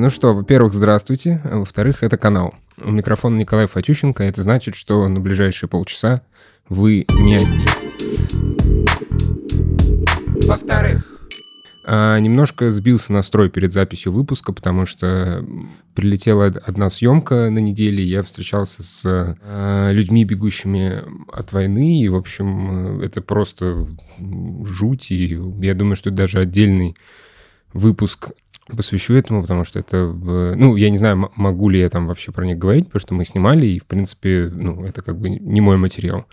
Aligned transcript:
ну 0.00 0.08
что, 0.08 0.32
во-первых, 0.32 0.72
здравствуйте, 0.72 1.42
а 1.44 1.58
во-вторых, 1.58 2.02
это 2.02 2.16
канал. 2.16 2.54
У 2.82 2.90
микрофона 2.90 3.36
Николай 3.36 3.66
Фатющенко, 3.66 4.22
это 4.22 4.40
значит, 4.40 4.74
что 4.74 5.06
на 5.08 5.20
ближайшие 5.20 5.68
полчаса 5.68 6.22
вы 6.70 7.04
не 7.18 7.36
одни. 7.36 7.66
Во-вторых, 10.46 11.04
а, 11.84 12.18
немножко 12.18 12.70
сбился 12.70 13.12
настрой 13.12 13.50
перед 13.50 13.72
записью 13.72 14.12
выпуска, 14.12 14.54
потому 14.54 14.86
что 14.86 15.44
прилетела 15.94 16.46
одна 16.46 16.88
съемка 16.88 17.50
на 17.50 17.58
неделе, 17.58 18.02
я 18.02 18.22
встречался 18.22 18.82
с 18.82 19.02
а, 19.06 19.90
людьми, 19.92 20.24
бегущими 20.24 21.02
от 21.30 21.52
войны, 21.52 22.00
и, 22.00 22.08
в 22.08 22.16
общем, 22.16 23.02
это 23.02 23.20
просто 23.20 23.86
жуть, 24.64 25.10
и 25.10 25.38
я 25.60 25.74
думаю, 25.74 25.96
что 25.96 26.10
даже 26.10 26.40
отдельный 26.40 26.96
выпуск 27.74 28.32
посвящу 28.76 29.14
этому, 29.14 29.42
потому 29.42 29.64
что 29.64 29.78
это, 29.78 30.06
ну, 30.06 30.76
я 30.76 30.90
не 30.90 30.96
знаю, 30.96 31.30
могу 31.36 31.68
ли 31.68 31.80
я 31.80 31.88
там 31.88 32.06
вообще 32.06 32.32
про 32.32 32.44
них 32.46 32.58
говорить, 32.58 32.86
потому 32.86 33.00
что 33.00 33.14
мы 33.14 33.24
снимали, 33.24 33.66
и, 33.66 33.78
в 33.78 33.86
принципе, 33.86 34.50
ну, 34.52 34.84
это 34.84 35.02
как 35.02 35.18
бы 35.18 35.30
не 35.30 35.60
мой 35.60 35.76
материал. 35.76 36.26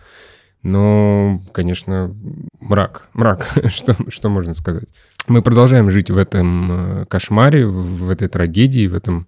Но, 0.63 1.41
конечно, 1.53 2.15
мрак, 2.59 3.09
мрак, 3.13 3.47
что, 3.69 3.95
что 4.09 4.29
можно 4.29 4.53
сказать. 4.53 4.89
Мы 5.27 5.41
продолжаем 5.41 5.91
жить 5.91 6.09
в 6.09 6.17
этом 6.17 6.71
э, 6.71 7.05
кошмаре, 7.05 7.65
в 7.65 8.09
этой 8.09 8.27
трагедии, 8.27 8.87
в 8.87 8.95
этом 8.95 9.27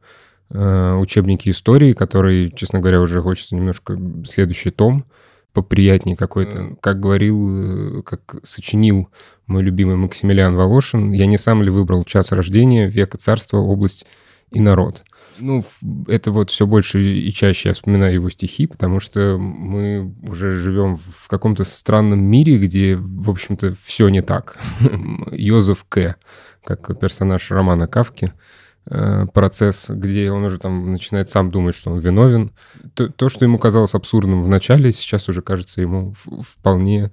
э, 0.50 0.94
учебнике 0.96 1.52
истории, 1.52 1.94
который, 1.94 2.50
честно 2.52 2.80
говоря, 2.80 3.02
уже 3.02 3.22
хочется 3.22 3.56
немножко 3.56 4.00
следующий 4.26 4.72
том 4.72 5.06
поприятнее 5.54 6.16
какой-то. 6.16 6.76
Как 6.82 7.00
говорил, 7.00 8.00
э, 8.00 8.02
как 8.04 8.36
сочинил 8.44 9.10
мой 9.50 9.64
любимый 9.64 9.96
Максимилиан 9.96 10.56
Волошин, 10.56 11.12
я 11.12 11.26
не 11.26 11.38
сам 11.38 11.64
ли 11.64 11.70
выбрал 11.70 12.04
час 12.04 12.32
рождения, 12.32 12.88
века 12.88 13.18
царства, 13.18 13.58
область 13.58 14.06
и 14.52 14.62
народ. 14.62 15.04
Ну, 15.40 15.64
это 16.08 16.32
вот 16.32 16.52
все 16.52 16.68
больше 16.68 17.02
и 17.02 17.32
чаще 17.32 17.70
я 17.70 17.74
вспоминаю 17.74 18.16
его 18.16 18.30
стихи, 18.30 18.68
потому 18.68 19.00
что 19.00 19.38
мы 19.38 20.14
уже 20.22 20.52
живем 20.52 20.96
в 20.96 21.28
каком-то 21.28 21.64
странном 21.64 22.22
мире, 22.22 22.58
где, 22.58 22.96
в 22.96 23.30
общем-то, 23.30 23.74
все 23.74 24.10
не 24.10 24.22
так. 24.22 24.58
Йозеф 25.32 25.86
К., 25.88 26.16
как 26.64 27.00
персонаж 27.00 27.50
романа 27.52 27.88
Кавки, 27.88 28.34
э, 28.86 29.26
процесс, 29.34 29.90
где 29.90 30.32
он 30.32 30.44
уже 30.44 30.60
там 30.60 30.92
начинает 30.92 31.30
сам 31.30 31.52
думать, 31.52 31.76
что 31.76 31.92
он 31.92 32.00
виновен. 32.00 32.52
То, 32.94 33.08
то 33.08 33.30
что 33.30 33.46
ему 33.46 33.58
казалось 33.60 33.96
абсурдным 33.96 34.44
в 34.44 34.50
начале, 34.50 34.92
сейчас 34.92 35.30
уже 35.30 35.42
кажется 35.42 35.82
ему 35.82 36.14
вполне 36.42 37.12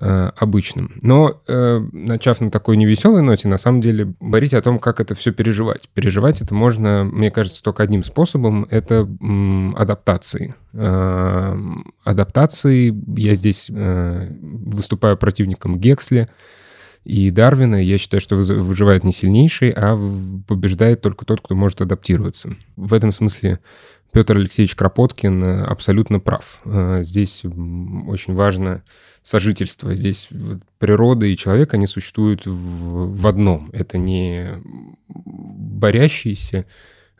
обычным. 0.00 0.92
Но, 1.02 1.40
э, 1.48 1.80
начав 1.92 2.40
на 2.40 2.50
такой 2.50 2.76
невеселой 2.76 3.22
ноте, 3.22 3.48
на 3.48 3.58
самом 3.58 3.80
деле 3.80 4.14
говорить 4.20 4.54
о 4.54 4.62
том, 4.62 4.78
как 4.78 5.00
это 5.00 5.14
все 5.14 5.32
переживать. 5.32 5.88
Переживать 5.92 6.40
это 6.40 6.54
можно, 6.54 7.04
мне 7.04 7.30
кажется, 7.30 7.62
только 7.62 7.82
одним 7.82 8.04
способом— 8.04 8.66
это 8.70 9.08
м, 9.20 9.74
адаптации. 9.76 10.54
Э, 10.72 11.58
адаптации 12.04 12.94
я 13.18 13.34
здесь 13.34 13.70
э, 13.74 14.30
выступаю 14.40 15.16
противником 15.16 15.78
Гексли 15.78 16.28
и 17.04 17.30
Дарвина. 17.30 17.82
Я 17.82 17.98
считаю, 17.98 18.20
что 18.20 18.36
выживает 18.36 19.02
не 19.02 19.12
сильнейший, 19.12 19.70
а 19.70 19.98
побеждает 20.46 21.00
только 21.00 21.24
тот, 21.24 21.40
кто 21.40 21.54
может 21.54 21.80
адаптироваться. 21.80 22.54
В 22.76 22.94
этом 22.94 23.10
смысле 23.12 23.60
Петр 24.12 24.36
Алексеевич 24.36 24.74
Кропоткин 24.74 25.44
э, 25.44 25.64
абсолютно 25.64 26.18
прав. 26.18 26.60
Э, 26.64 27.02
здесь 27.02 27.44
очень 27.44 28.34
важно 28.34 28.82
сожительство. 29.22 29.94
Здесь 29.94 30.28
природа 30.78 31.26
и 31.26 31.36
человек, 31.36 31.74
они 31.74 31.86
существуют 31.86 32.46
в, 32.46 33.14
в 33.14 33.26
одном. 33.26 33.68
Это 33.72 33.98
не 33.98 34.54
борящиеся 35.08 36.64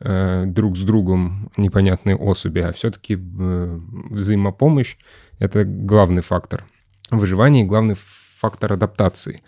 э, 0.01 0.45
друг 0.47 0.79
с 0.79 0.81
другом 0.81 1.53
непонятные 1.59 2.17
особи, 2.17 2.61
а 2.61 2.73
все-таки 2.73 3.17
взаимопомощь— 3.17 4.97
это 5.39 5.65
главный 5.65 6.23
фактор 6.23 6.67
выживания 7.11 7.63
и 7.63 7.67
главный 7.67 7.97
фактор 7.97 8.73
адаптации. 8.73 9.43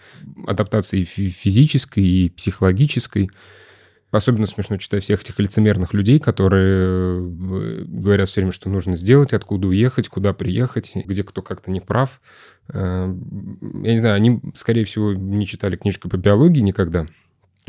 Адаптации 0.47 1.05
физической 1.05 2.05
и 2.05 2.29
психологической— 2.29 3.31
Особенно 4.11 4.47
смешно 4.47 4.77
читать 4.77 5.05
всех 5.05 5.23
этих 5.23 5.39
лицемерных 5.39 5.95
людей, 5.95 6.19
которые 6.19 7.21
э, 7.21 7.85
говорят 7.87 8.29
все 8.29 8.41
время, 8.41 8.53
что 8.53 8.69
нужно 8.69 8.97
сделать, 8.97 9.33
откуда 9.33 9.69
уехать, 9.69 10.09
куда 10.09 10.33
приехать, 10.33 10.93
где 10.97 11.23
кто 11.23 11.43
как-то 11.43 11.71
не 11.71 11.81
прав. 11.81 12.21
Э, 12.73 13.15
я 13.63 13.93
не 13.93 13.99
знаю, 13.99 14.17
они, 14.17 14.41
скорее 14.55 14.85
всего, 14.85 15.13
не 15.13 15.47
читали 15.47 15.77
книжку 15.77 16.09
по 16.09 16.17
биологии 16.17 16.61
никогда. 16.61 17.07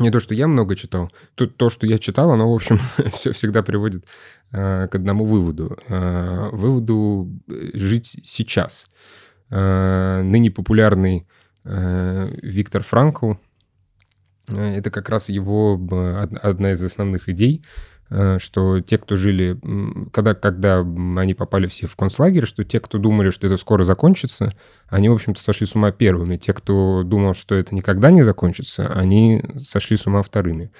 Не 0.00 0.10
то, 0.10 0.18
что 0.18 0.34
я 0.34 0.48
много 0.48 0.74
читал. 0.74 1.12
Тут 1.36 1.56
то, 1.56 1.70
что 1.70 1.86
я 1.86 1.98
читал, 1.98 2.32
оно, 2.32 2.50
в 2.50 2.54
общем, 2.56 2.80
все 3.12 3.30
всегда 3.30 3.62
приводит 3.62 4.06
э, 4.50 4.88
к 4.88 4.94
одному 4.96 5.24
выводу. 5.24 5.78
Э, 5.86 6.48
выводу 6.50 7.30
жить 7.46 8.18
сейчас. 8.24 8.88
Ныне 9.50 10.50
популярный 10.50 11.26
Виктор 11.62 12.82
Франкл, 12.82 13.34
это 14.48 14.90
как 14.90 15.08
раз 15.08 15.28
его 15.28 15.80
одна 16.42 16.72
из 16.72 16.82
основных 16.82 17.28
идей, 17.28 17.62
э, 18.10 18.38
что 18.40 18.80
те, 18.80 18.98
кто 18.98 19.16
жили, 19.16 19.58
когда, 20.12 20.34
когда 20.34 20.80
они 20.80 21.34
попали 21.34 21.66
все 21.66 21.86
в 21.86 21.96
концлагерь, 21.96 22.46
что 22.46 22.64
те, 22.64 22.80
кто 22.80 22.98
думали, 22.98 23.30
что 23.30 23.46
это 23.46 23.56
скоро 23.56 23.84
закончится, 23.84 24.52
они, 24.88 25.08
в 25.08 25.14
общем-то, 25.14 25.40
сошли 25.40 25.66
с 25.66 25.74
ума 25.74 25.92
первыми. 25.92 26.36
Те, 26.36 26.52
кто 26.52 27.02
думал, 27.04 27.34
что 27.34 27.54
это 27.54 27.74
никогда 27.74 28.10
не 28.10 28.22
закончится, 28.22 28.88
они 28.88 29.42
сошли 29.56 29.96
с 29.96 30.06
ума 30.06 30.22
вторыми. 30.22 30.72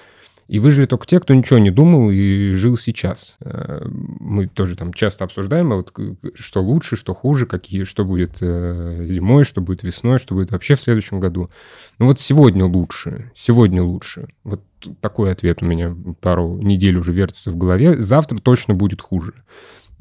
И 0.53 0.59
выжили 0.59 0.85
только 0.85 1.07
те, 1.07 1.19
кто 1.19 1.33
ничего 1.33 1.57
не 1.57 1.71
думал 1.71 2.11
и 2.11 2.51
жил 2.51 2.77
сейчас. 2.77 3.37
Э, 3.39 3.83
мы 3.87 4.45
тоже 4.45 4.75
там 4.75 4.93
часто 4.93 5.23
обсуждаем, 5.23 5.73
а 5.73 5.77
вот 5.77 5.91
что 6.35 6.61
лучше, 6.61 6.95
что 6.95 7.15
хуже, 7.15 7.47
какие, 7.47 7.85
что 7.85 8.05
будет 8.05 8.37
э, 8.41 9.03
зимой, 9.09 9.45
что 9.45 9.61
будет 9.61 9.81
весной, 9.81 10.19
что 10.19 10.35
будет 10.35 10.51
вообще 10.51 10.75
в 10.75 10.81
следующем 10.83 11.19
году. 11.19 11.49
Ну 11.97 12.05
вот 12.05 12.19
сегодня 12.19 12.65
лучше, 12.65 13.31
сегодня 13.33 13.81
лучше. 13.81 14.27
Вот 14.43 14.61
такой 15.01 15.31
ответ 15.31 15.63
у 15.63 15.65
меня 15.65 15.95
пару 16.21 16.61
недель 16.61 16.97
уже 16.97 17.13
вертится 17.13 17.49
в 17.49 17.55
голове. 17.55 17.99
Завтра 17.99 18.37
точно 18.37 18.75
будет 18.75 19.01
хуже. 19.01 19.33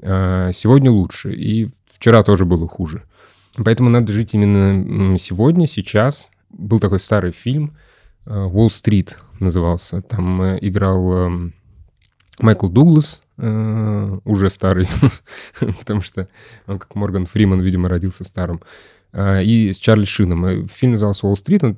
Э, 0.02 0.50
сегодня 0.52 0.90
лучше. 0.90 1.32
И 1.32 1.68
вчера 1.94 2.22
тоже 2.22 2.44
было 2.44 2.68
хуже. 2.68 3.04
Поэтому 3.56 3.88
надо 3.88 4.12
жить 4.12 4.34
именно 4.34 5.16
сегодня, 5.16 5.66
сейчас. 5.66 6.30
Был 6.50 6.78
такой 6.78 7.00
старый 7.00 7.32
фильм 7.32 7.74
«Уолл-стрит», 8.26 9.18
назывался. 9.42 10.00
Там 10.00 10.40
э, 10.42 10.58
играл 10.62 11.12
эм, 11.12 11.54
Майкл 12.38 12.68
Дуглас, 12.68 13.20
э, 13.36 14.18
уже 14.24 14.48
старый, 14.48 14.88
потому 15.60 16.00
что 16.00 16.28
он, 16.66 16.78
как 16.78 16.94
Морган 16.94 17.26
Фриман, 17.26 17.60
видимо, 17.60 17.88
родился 17.88 18.24
старым. 18.24 18.62
Э, 19.12 19.42
и 19.42 19.72
с 19.72 19.78
Чарли 19.78 20.04
Шином. 20.04 20.68
Фильм 20.68 20.92
назывался 20.92 21.26
«Уолл-стрит», 21.26 21.64
он 21.64 21.76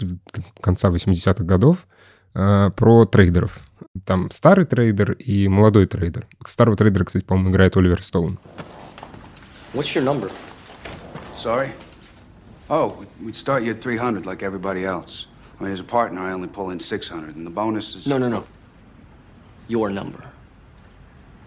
конца 0.60 0.90
80-х 0.90 1.42
годов, 1.44 1.86
про 2.32 3.04
трейдеров. 3.04 3.60
Там 4.04 4.32
старый 4.32 4.64
трейдер 4.64 5.12
и 5.12 5.46
молодой 5.46 5.86
трейдер. 5.86 6.26
Старого 6.44 6.76
трейдера, 6.76 7.04
кстати, 7.04 7.22
по-моему, 7.24 7.50
играет 7.50 7.76
Оливер 7.76 8.02
Стоун. 8.02 8.40
What's 9.72 9.94
your 9.94 10.02
number? 10.02 10.32
Sorry? 11.32 11.68
Oh, 12.68 13.06
we'd 13.20 13.36
start 13.36 13.62
you 13.62 13.70
at 13.70 13.80
300 13.80 14.26
like 14.26 14.42
everybody 14.42 14.84
else. 14.84 15.28
I 15.59 15.63
mean, 15.63 15.71
as 15.73 15.79
a 15.79 15.83
partner, 15.83 16.21
I 16.21 16.31
only 16.31 16.47
pull 16.47 16.69
in 16.69 16.79
600, 16.79 17.35
and 17.35 17.45
the 17.45 17.51
bonus 17.51 17.95
is... 17.95 18.07
No, 18.07 18.17
no, 18.17 18.29
no. 18.29 18.45
Your 19.67 19.89
number. 19.89 20.23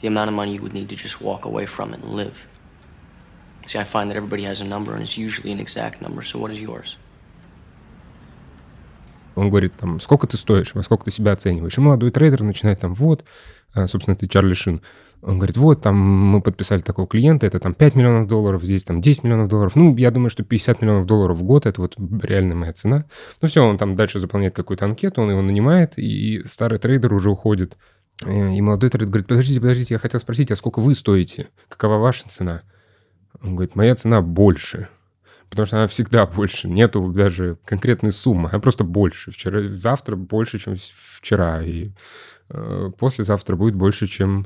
The 0.00 0.08
amount 0.08 0.28
of 0.28 0.34
money 0.34 0.54
you 0.54 0.62
would 0.62 0.74
need 0.74 0.88
to 0.90 0.96
just 0.96 1.20
walk 1.20 1.44
away 1.44 1.64
from 1.66 1.94
it 1.94 2.00
and 2.02 2.14
live. 2.14 2.46
See, 3.66 3.78
I 3.78 3.84
find 3.84 4.10
that 4.10 4.16
everybody 4.16 4.42
has 4.42 4.60
a 4.60 4.64
number, 4.64 4.92
and 4.92 5.02
it's 5.02 5.16
usually 5.16 5.52
an 5.52 5.60
exact 5.60 6.02
number, 6.02 6.22
so 6.22 6.38
what 6.38 6.50
is 6.50 6.60
yours? 6.60 6.98
Он 9.34 9.48
говорит, 9.48 9.74
там, 9.78 9.98
сколько 9.98 10.26
ты 10.26 10.36
стоишь, 10.36 10.74
во 10.74 10.82
сколько 10.82 11.06
ты 11.06 11.10
себя 11.10 11.32
оцениваешь. 11.32 11.78
И 11.78 11.80
молодой 11.80 12.10
трейдер 12.10 12.42
начинает 12.42 12.80
там, 12.80 12.92
вот, 12.92 13.24
собственно, 13.86 14.14
ты 14.14 14.26
Чарли 14.26 14.52
Шин. 14.52 14.82
Он 15.21 15.37
говорит, 15.37 15.57
вот, 15.57 15.81
там 15.81 15.97
мы 15.97 16.41
подписали 16.41 16.81
такого 16.81 17.07
клиента, 17.07 17.47
это 17.47 17.59
там 17.59 17.73
5 17.73 17.95
миллионов 17.95 18.27
долларов, 18.27 18.63
здесь 18.63 18.83
там 18.83 19.01
10 19.01 19.23
миллионов 19.23 19.49
долларов. 19.49 19.75
Ну, 19.75 19.95
я 19.97 20.11
думаю, 20.11 20.29
что 20.29 20.43
50 20.43 20.81
миллионов 20.81 21.05
долларов 21.07 21.37
в 21.37 21.43
год– 21.43 21.65
это 21.65 21.81
вот 21.81 21.95
реальная 22.21 22.55
моя 22.55 22.73
цена. 22.73 23.05
Ну, 23.41 23.47
все, 23.47 23.65
он 23.65 23.77
там 23.77 23.95
дальше 23.95 24.19
заполняет 24.19 24.55
какую-то 24.55 24.85
анкету, 24.85 25.21
он 25.21 25.31
его 25.31 25.41
нанимает, 25.41 25.97
и 25.97 26.43
старый 26.45 26.77
трейдер 26.77 27.13
уже 27.13 27.31
уходит. 27.31 27.77
Э, 28.23 28.53
и 28.53 28.61
молодой 28.61 28.89
трейдер 28.89 29.09
говорит, 29.09 29.27
подождите, 29.27 29.59
подождите, 29.59 29.95
я 29.95 29.99
хотел 29.99 30.19
спросить, 30.19 30.51
а 30.51 30.55
сколько 30.55 30.79
вы 30.79 30.93
стоите? 30.93 31.47
Какова 31.67 31.97
ваша 31.97 32.29
цена? 32.29 32.61
Он 33.41 33.55
говорит, 33.55 33.75
моя 33.75 33.95
цена 33.95 34.21
больше. 34.21 34.87
Потому 35.49 35.65
что 35.65 35.77
она 35.77 35.87
всегда 35.87 36.25
больше. 36.25 36.67
Нету 36.69 37.11
даже 37.11 37.57
конкретной 37.65 38.11
суммы. 38.11 38.49
Она 38.49 38.59
просто 38.59 38.83
больше. 38.83 39.31
Вчера, 39.31 39.69
завтра 39.69 40.15
больше, 40.15 40.59
чем 40.59 40.75
вчера. 40.77 41.63
И 41.63 41.91
э, 42.49 42.91
послезавтра 42.99 43.55
будет 43.55 43.75
больше, 43.75 44.07
чем 44.07 44.45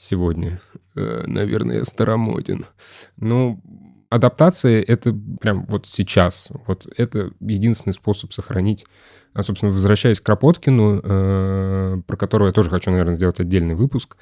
сегодня. 0.00 0.60
Э, 0.96 1.24
наверное, 1.26 1.84
старомоден. 1.84 2.66
Ну, 3.16 3.60
адаптация— 4.08 4.82
это 4.86 5.14
прям 5.40 5.66
вот 5.66 5.86
сейчас. 5.86 6.50
Вот 6.66 6.88
это 6.96 7.32
единственный 7.40 7.92
способ 7.92 8.32
сохранить 8.32 8.86
а, 9.32 9.42
собственно, 9.44 9.70
возвращаясь 9.70 10.20
к 10.20 10.24
Кропоткину, 10.24 11.00
э, 11.04 12.02
про 12.04 12.16
которого 12.16 12.48
я 12.48 12.52
тоже 12.52 12.68
хочу, 12.68 12.90
наверное, 12.90 13.14
сделать 13.14 13.38
отдельный 13.38 13.76
выпуск, 13.76 14.16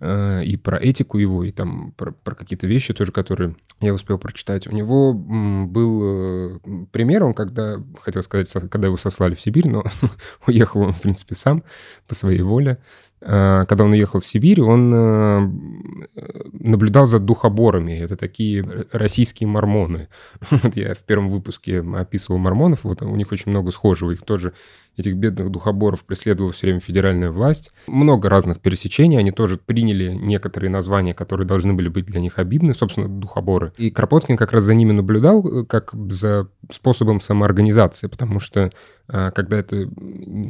э, 0.00 0.42
и 0.44 0.56
про 0.56 0.78
этику 0.78 1.18
его, 1.18 1.44
и 1.44 1.52
там 1.52 1.92
про, 1.92 2.10
про 2.10 2.34
какие-то 2.34 2.66
вещи 2.66 2.92
тоже, 2.92 3.12
которые 3.12 3.54
я 3.80 3.94
успел 3.94 4.18
прочитать. 4.18 4.66
У 4.66 4.72
него 4.72 5.12
был 5.14 6.60
пример, 6.90 7.22
он 7.22 7.34
когда, 7.34 7.80
хотел 8.00 8.24
сказать, 8.24 8.52
когда 8.68 8.88
его 8.88 8.96
сослали 8.96 9.36
в 9.36 9.40
Сибирь, 9.40 9.68
но 9.68 9.84
уехал 10.48 10.80
он, 10.80 10.92
в 10.92 11.00
принципе, 11.00 11.36
сам 11.36 11.62
по 12.08 12.16
своей 12.16 12.42
воле. 12.42 12.78
Э, 13.24 13.64
когда 13.68 13.84
он 13.84 13.92
уехал 13.92 14.20
в 14.20 14.26
Сибирь, 14.26 14.60
он 14.60 14.92
э, 14.92 15.50
наблюдал 16.52 17.06
за 17.06 17.20
духоборами. 17.20 17.92
Это 17.92 18.16
такие 18.16 18.86
российские 18.92 19.46
мормоны. 19.46 20.08
Вот 20.50 20.76
я 20.76 20.94
в 20.94 21.04
первом 21.04 21.30
выпуске 21.30 21.80
описывал 21.80 22.38
мормонов, 22.38 22.80
вот 22.84 23.02
у 23.02 23.16
них 23.16 23.32
очень 23.32 23.50
много 23.50 23.70
схожего. 23.70 24.10
Их 24.10 24.22
тоже 24.22 24.52
этих 24.96 25.16
бедных 25.16 25.50
духоборов 25.50 26.04
преследовала 26.04 26.52
все 26.52 26.66
время 26.66 26.80
федеральная 26.80 27.30
власть. 27.30 27.72
Много 27.86 28.28
разных 28.28 28.60
пересечений, 28.60 29.18
они 29.18 29.32
тоже 29.32 29.56
приняли 29.56 30.12
некоторые 30.12 30.70
названия, 30.70 31.14
которые 31.14 31.46
должны 31.46 31.72
были 31.72 31.88
быть 31.88 32.06
для 32.06 32.20
них 32.20 32.38
обидны, 32.38 32.74
собственно, 32.74 33.08
духоборы. 33.08 33.72
И 33.76 33.90
Кропоткин 33.90 34.36
как 34.36 34.52
раз 34.52 34.64
за 34.64 34.74
ними 34.74 34.92
наблюдал, 34.92 35.46
э, 35.46 35.64
как 35.64 35.94
за 36.10 36.48
способом 36.70 37.20
самоорганизации, 37.20 38.06
потому 38.06 38.38
что 38.40 38.70
а, 39.08 39.30
когда 39.30 39.58
это 39.58 39.88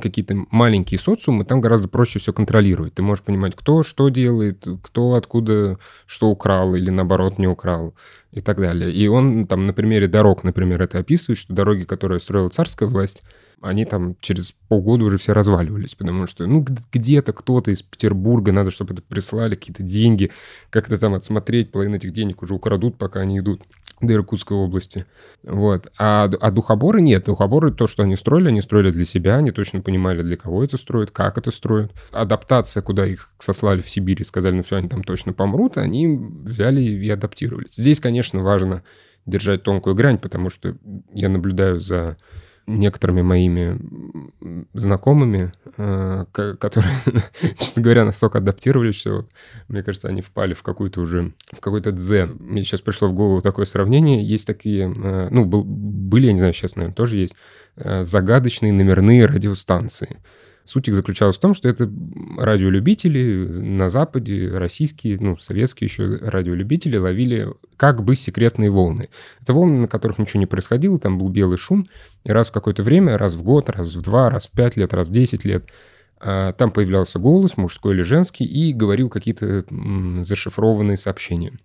какие-то 0.01 0.37
маленькие 0.51 0.99
социумы, 0.99 1.45
там 1.45 1.61
гораздо 1.61 1.89
проще 1.89 2.19
все 2.19 2.33
контролировать. 2.33 2.95
Ты 2.95 3.03
можешь 3.03 3.25
понимать, 3.25 3.55
кто 3.57 3.83
что 3.83 4.09
делает, 4.09 4.67
кто 4.83 5.15
откуда 5.15 5.79
что 6.07 6.29
украл 6.29 6.75
или 6.75 6.91
наоборот 6.91 7.39
не 7.39 7.47
украл 7.47 7.95
и 8.31 8.41
так 8.41 8.59
далее. 8.59 8.93
И 8.93 9.07
он 9.09 9.47
там 9.47 9.67
на 9.67 9.73
примере 9.73 10.07
дорог, 10.07 10.45
например, 10.45 10.83
это 10.83 10.99
описывает, 10.99 11.39
что 11.39 11.53
дороги, 11.53 11.85
которые 11.85 12.21
строила 12.21 12.49
царская 12.51 12.89
власть, 12.89 13.23
они 13.63 13.85
там 13.85 14.17
через 14.21 14.55
полгода 14.69 15.05
уже 15.05 15.19
все 15.19 15.33
разваливались, 15.33 15.95
потому 15.95 16.27
что, 16.27 16.47
ну, 16.47 16.65
где-то 16.93 17.33
кто-то 17.33 17.71
из 17.71 17.83
Петербурга, 17.83 18.53
надо, 18.53 18.71
чтобы 18.71 18.93
это 18.95 19.03
прислали, 19.03 19.55
какие-то 19.55 19.83
деньги, 19.83 20.31
как-то 20.71 20.99
там 20.99 21.15
отсмотреть, 21.15 21.71
половину 21.71 21.97
этих 21.97 22.11
денег 22.11 22.43
уже 22.43 22.55
украдут, 22.55 22.99
пока 22.99 23.21
они 23.21 23.39
идут 23.39 23.63
до 24.01 24.15
Иркутской 24.15 24.57
области. 24.57 25.07
Вот. 25.45 25.87
А, 25.97 26.25
а 26.41 26.51
духоборы 26.51 27.01
нет. 27.01 27.25
Духоборы, 27.27 27.73
то, 27.73 27.87
что 27.87 28.03
они 28.03 28.17
строили, 28.17 28.49
они 28.49 28.61
строили 28.61 28.91
для 28.91 29.05
себя, 29.05 29.37
они 29.37 29.53
точно 29.53 29.81
понимали, 29.81 30.23
для 30.23 30.37
кого 30.37 30.65
это 30.65 30.77
строят, 30.77 31.13
как 31.13 31.39
это 31.39 31.53
строят. 31.53 31.93
Адаптация, 32.11 32.83
куда 32.83 33.07
их 33.07 33.31
сослали 33.39 33.81
в 33.81 33.89
Сибирь 33.89 34.21
и 34.21 34.25
сказали, 34.25 34.57
ну 34.57 34.63
все, 34.63 34.77
они 34.77 34.89
там 34.89 35.05
точно 35.05 35.33
помрут, 35.33 35.79
они 35.79 36.09
взяли 36.09 36.81
и 36.81 37.09
адаптировались. 37.09 37.75
Здесь, 37.77 38.01
конечно, 38.01 38.43
важно 38.43 38.83
держать 39.25 39.63
тонкую 39.63 39.95
грань, 39.95 40.19
потому 40.19 40.51
что 40.51 40.77
я 41.15 41.29
наблюдаю 41.29 41.79
за 41.79 42.17
некоторыми 42.67 43.23
моими 43.23 43.79
знакомыми, 44.75 45.53
э, 45.77 46.25
которые, 46.33 46.93
честно 47.59 47.83
говоря, 47.83 48.05
настолько 48.05 48.39
адаптировались, 48.39 48.97
что, 48.97 49.27
мне 49.69 49.83
кажется, 49.83 50.09
они 50.09 50.21
впали 50.21 50.55
в 50.55 50.63
какую-то 50.63 51.01
уже, 51.01 51.33
в 51.53 51.61
какой-то 51.61 51.93
дзен. 51.93 52.37
Мне 52.41 52.63
сейчас 52.63 52.81
пришло 52.81 53.09
в 53.09 53.15
голову 53.15 53.41
такое 53.41 53.65
сравнение. 53.65 54.23
Есть 54.23 54.47
такие, 54.47 54.93
э, 54.93 55.29
ну, 55.31 55.45
были, 55.45 56.27
я 56.27 56.33
не 56.33 56.39
знаю, 56.39 56.53
сейчас, 56.53 56.77
наверное, 56.77 56.95
тоже 56.95 57.17
есть, 57.17 57.35
э, 57.77 58.05
загадочные 58.05 58.73
номерные 58.73 59.27
радиостанции. 59.27 60.19
Суть 60.65 60.89
их 60.89 60.95
заключалась 60.95 61.37
в 61.37 61.41
том, 61.41 61.55
что 61.55 61.69
это 61.69 61.91
радиолюбители 62.37 63.51
на 63.61 63.89
Западе, 63.89 64.51
российские, 64.53 65.19
ну, 65.19 65.37
советские 65.37 65.87
еще 65.87 66.17
радиолюбители 66.17 66.97
ловили 66.97 67.49
как 67.77 68.05
бы 68.05 68.15
секретные 68.15 68.71
волны. 68.71 69.09
Это 69.41 69.53
волны, 69.53 69.81
на 69.81 69.89
которых 69.89 70.19
ничего 70.19 70.41
не 70.41 70.47
происходило, 70.47 70.99
там 70.99 71.19
был 71.19 71.29
белый 71.29 71.59
шум, 71.59 71.87
и 72.25 72.31
раз 72.31 72.51
в 72.51 72.53
какое-то 72.53 72.83
время, 72.83 73.19
раз 73.19 73.35
в 73.35 73.43
год, 73.43 73.71
раз 73.71 73.95
в 73.95 74.03
два, 74.03 74.31
раз 74.31 74.47
в 74.47 74.53
пять 74.53 74.77
лет, 74.77 74.95
раз 74.95 75.09
в 75.09 75.11
десять 75.11 75.45
лет, 75.45 75.69
а, 76.21 76.53
там 76.53 76.71
появлялся 76.71 77.19
голос, 77.19 77.57
мужской 77.57 77.95
или 77.95 78.03
женский, 78.03 78.45
и 78.45 78.73
говорил 78.73 79.09
какие-то 79.09 79.65
зашифрованные 80.23 80.97
сообщения. 80.97 81.59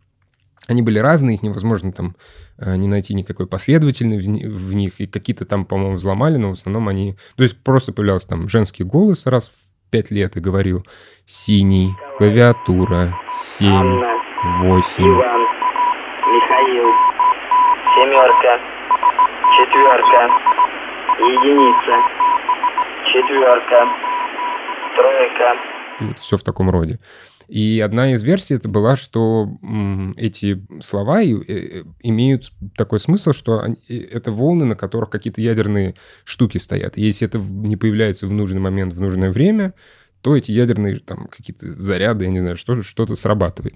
Они 0.68 0.82
были 0.82 1.00
разные, 1.00 1.36
их 1.36 1.44
невозможно 1.44 1.92
там 1.92 2.16
э, 2.58 2.76
не 2.76 2.88
найти 2.88 3.14
никакой 3.14 3.48
последовательности 3.48 4.46
в 4.46 4.74
них, 4.74 5.00
и 5.00 5.06
какие-то 5.06 5.46
там, 5.46 5.66
по-моему, 5.66 5.96
взломали, 5.96 6.38
но 6.38 6.50
в 6.50 6.54
основном 6.54 6.88
они... 6.90 7.16
То 7.36 7.44
есть 7.44 7.64
просто 7.64 7.94
появлялся 7.94 8.28
там 8.28 8.50
женский 8.50 8.84
голос 8.84 9.26
раз 9.28 9.50
в 9.50 9.92
пять 9.92 10.12
лет 10.12 10.36
и 10.36 10.42
говорил 10.42 10.84
«синий, 11.26 11.96
клавиатура, 12.18 13.18
семь, 13.32 14.02
восемь». 14.60 15.08
Иван, 15.08 15.42
Михаил, 16.28 16.92
семерка, 17.96 18.60
четверка, 19.56 20.28
единица, 21.20 21.96
четверка, 23.06 23.88
тройка. 24.96 25.78
И 26.02 26.04
вот 26.04 26.20
все 26.20 26.36
в 26.36 26.44
таком 26.44 26.70
роде. 26.70 27.00
И 27.48 27.80
одна 27.80 28.14
из 28.14 28.24
версий 28.24 28.56
это 28.56 28.68
была, 28.68 28.96
что 28.96 29.58
эти 30.18 30.66
слова 30.82 31.24
э, 31.24 31.84
имеют 32.02 32.52
такой 32.76 33.00
смысл, 33.00 33.32
что 33.32 33.64
это 33.88 34.32
волны, 34.32 34.66
на 34.66 34.76
которых 34.76 35.10
какие-то 35.10 35.42
ядерные 35.42 35.96
штуки 36.26 36.58
стоят. 36.58 36.98
И 36.98 37.02
если 37.02 37.28
это 37.28 37.40
не 37.40 37.78
появляется 37.78 38.28
в 38.28 38.34
нужный 38.34 38.60
момент, 38.60 38.94
в 38.94 39.02
нужное 39.02 39.32
время, 39.32 39.74
то 40.22 40.36
эти 40.36 40.52
ядерные 40.52 40.98
там 40.98 41.28
какие-то 41.28 41.80
заряды, 41.80 42.26
я 42.26 42.32
не 42.32 42.40
знаю, 42.40 42.58
что, 42.58 42.82
что-то 42.84 43.16
срабатывает. 43.16 43.76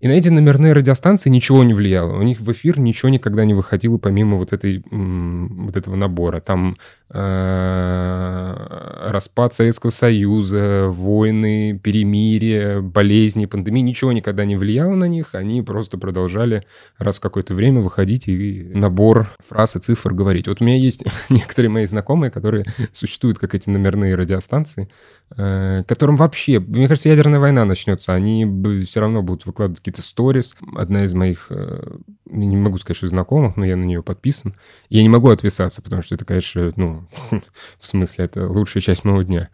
И 0.00 0.08
на 0.08 0.12
эти 0.12 0.28
номерные 0.28 0.72
радиостанции 0.72 1.28
ничего 1.28 1.62
не 1.62 1.74
влияло. 1.74 2.16
У 2.16 2.22
них 2.22 2.40
в 2.40 2.50
эфир 2.52 2.80
ничего 2.80 3.10
никогда 3.10 3.44
не 3.44 3.52
выходило 3.52 3.98
помимо 3.98 4.38
вот, 4.38 4.54
этой, 4.54 4.82
вот 4.90 5.76
этого 5.76 5.94
набора. 5.94 6.40
Там 6.40 6.78
э, 7.10 9.06
распад 9.10 9.52
Советского 9.52 9.90
Союза, 9.90 10.86
войны, 10.88 11.78
перемирие, 11.82 12.80
болезни, 12.80 13.44
пандемии. 13.44 13.82
Ничего 13.82 14.12
никогда 14.12 14.46
не 14.46 14.56
влияло 14.56 14.94
на 14.94 15.04
них. 15.04 15.34
Они 15.34 15.60
просто 15.60 15.98
продолжали 15.98 16.64
раз 16.96 17.18
в 17.18 17.20
какое-то 17.20 17.52
время 17.52 17.82
выходить 17.82 18.26
и 18.26 18.70
набор 18.72 19.28
фраз 19.46 19.76
и 19.76 19.80
цифр 19.80 20.14
говорить. 20.14 20.48
Вот 20.48 20.62
у 20.62 20.64
меня 20.64 20.78
есть 20.78 21.02
некоторые 21.28 21.68
мои 21.68 21.84
знакомые, 21.84 22.30
которые 22.30 22.64
существуют 22.92 23.38
как 23.38 23.54
эти 23.54 23.68
номерные 23.68 24.14
радиостанции, 24.14 24.88
э, 25.36 25.82
которым 25.86 26.16
вообще, 26.16 26.58
мне 26.58 26.88
кажется, 26.88 27.10
ядерная 27.10 27.38
война 27.38 27.66
начнется. 27.66 28.14
Они 28.14 28.46
все 28.86 29.00
равно 29.00 29.20
будут 29.20 29.44
выкладывать 29.44 29.89
какие-то 29.90 30.08
сторис. 30.08 30.56
Одна 30.76 31.04
из 31.04 31.12
моих, 31.12 31.46
э, 31.50 31.96
не 32.26 32.56
могу 32.56 32.78
сказать, 32.78 32.96
что 32.96 33.08
знакомых, 33.08 33.56
но 33.56 33.64
я 33.64 33.76
на 33.76 33.84
нее 33.84 34.02
подписан. 34.02 34.54
Я 34.88 35.02
не 35.02 35.08
могу 35.08 35.28
отписаться, 35.28 35.82
потому 35.82 36.02
что 36.02 36.14
это, 36.14 36.24
конечно, 36.24 36.72
ну, 36.76 37.06
в 37.78 37.86
смысле, 37.86 38.24
это 38.24 38.48
лучшая 38.48 38.82
часть 38.82 39.04
моего 39.04 39.22
дня. 39.22 39.50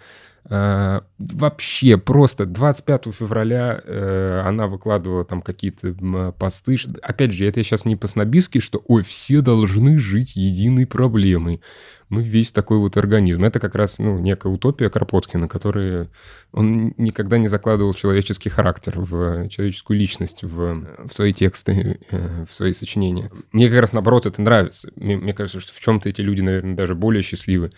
Uh, 0.48 1.02
вообще 1.18 1.96
просто 1.96 2.46
25 2.46 3.06
февраля 3.12 3.80
uh, 3.84 4.42
она 4.42 4.68
выкладывала 4.68 5.24
там 5.24 5.42
какие-то 5.42 5.92
посты. 6.38 6.76
Опять 7.02 7.32
же, 7.32 7.46
это 7.46 7.64
сейчас 7.64 7.84
не 7.84 7.96
по-снобистски, 7.96 8.60
что 8.60 8.80
ой, 8.86 9.02
все 9.02 9.40
должны 9.40 9.98
жить 9.98 10.36
единой 10.36 10.86
проблемой. 10.86 11.60
Мы 12.08 12.22
весь 12.22 12.52
такой 12.52 12.78
вот 12.78 12.96
организм. 12.96 13.42
Это 13.42 13.58
как 13.58 13.74
раз 13.74 13.98
ну, 13.98 14.20
некая 14.20 14.52
утопия 14.52 14.88
Кропоткина, 14.88 15.48
который 15.48 16.08
он 16.52 16.94
никогда 16.96 17.38
не 17.38 17.48
закладывал 17.48 17.92
человеческий 17.94 18.48
характер, 18.48 18.92
в 18.96 19.48
человеческую 19.48 19.98
личность 19.98 20.44
в, 20.44 21.08
в 21.08 21.12
свои 21.12 21.32
тексты, 21.32 21.98
э, 22.10 22.44
в 22.48 22.54
свои 22.54 22.72
сочинения. 22.72 23.32
Мне 23.50 23.68
как 23.68 23.80
раз 23.80 23.92
наоборот 23.92 24.26
это 24.26 24.40
нравится. 24.40 24.92
Мне, 24.94 25.16
мне 25.16 25.32
кажется, 25.32 25.58
что 25.58 25.72
в 25.72 25.80
чем-то 25.80 26.08
эти 26.08 26.20
люди, 26.20 26.42
наверное, 26.42 26.76
даже 26.76 26.94
более 26.94 27.22
счастливы 27.22 27.70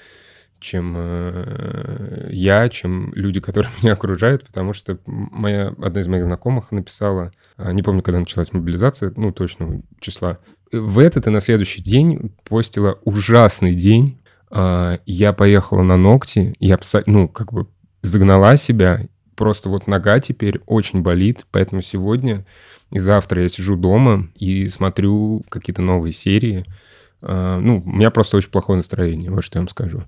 чем 0.60 0.94
э, 0.96 2.28
я, 2.30 2.68
чем 2.68 3.12
люди, 3.14 3.40
которые 3.40 3.70
меня 3.82 3.92
окружают, 3.92 4.44
потому 4.46 4.72
что 4.72 4.98
моя, 5.06 5.74
одна 5.80 6.00
из 6.00 6.08
моих 6.08 6.24
знакомых 6.24 6.72
написала, 6.72 7.32
э, 7.56 7.72
не 7.72 7.82
помню, 7.82 8.02
когда 8.02 8.20
началась 8.20 8.52
мобилизация, 8.52 9.12
ну, 9.16 9.32
точного 9.32 9.82
числа, 10.00 10.38
в 10.72 10.98
этот 10.98 11.26
и 11.26 11.30
на 11.30 11.40
следующий 11.40 11.82
день 11.82 12.32
постила 12.48 12.98
ужасный 13.04 13.74
день. 13.74 14.20
Э, 14.50 14.98
я 15.06 15.32
поехала 15.32 15.82
на 15.82 15.96
ногти, 15.96 16.54
я, 16.58 16.78
ну, 17.06 17.28
как 17.28 17.52
бы 17.52 17.66
загнала 18.02 18.56
себя, 18.56 19.06
просто 19.34 19.68
вот 19.68 19.86
нога 19.86 20.18
теперь 20.20 20.60
очень 20.66 21.02
болит, 21.02 21.46
поэтому 21.50 21.80
сегодня 21.82 22.44
и 22.90 22.98
завтра 22.98 23.42
я 23.42 23.48
сижу 23.48 23.76
дома 23.76 24.28
и 24.34 24.66
смотрю 24.66 25.44
какие-то 25.48 25.82
новые 25.82 26.12
серии, 26.12 26.64
А, 26.64 26.72
ну, 27.20 27.82
у 27.84 27.90
меня 27.90 28.10
просто 28.10 28.36
очень 28.36 28.50
плохое 28.50 28.76
настроение, 28.76 29.30
вот 29.30 29.42
что 29.42 29.58
я 29.58 29.62
вам 29.62 29.68
скажу. 29.68 30.04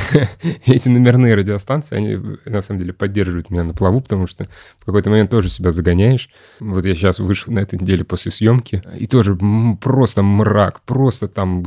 Эти 0.66 0.88
номерные 0.88 1.34
радиостанции, 1.34 1.96
они 1.96 2.38
на 2.44 2.60
самом 2.60 2.80
деле 2.80 2.92
поддерживают 2.92 3.50
меня 3.50 3.64
на 3.64 3.74
плаву, 3.74 4.00
потому 4.00 4.28
что 4.28 4.46
в 4.78 4.84
какой-то 4.84 5.10
момент 5.10 5.30
тоже 5.30 5.48
себя 5.48 5.72
загоняешь. 5.72 6.30
Вот 6.60 6.86
я 6.86 6.94
сейчас 6.94 7.18
вышел 7.18 7.52
на 7.52 7.58
этой 7.58 7.78
неделе 7.80 8.04
после 8.04 8.30
съемки, 8.30 8.84
и 8.96 9.06
тоже 9.06 9.36
просто 9.80 10.22
мрак, 10.22 10.82
просто 10.82 11.26
там 11.26 11.64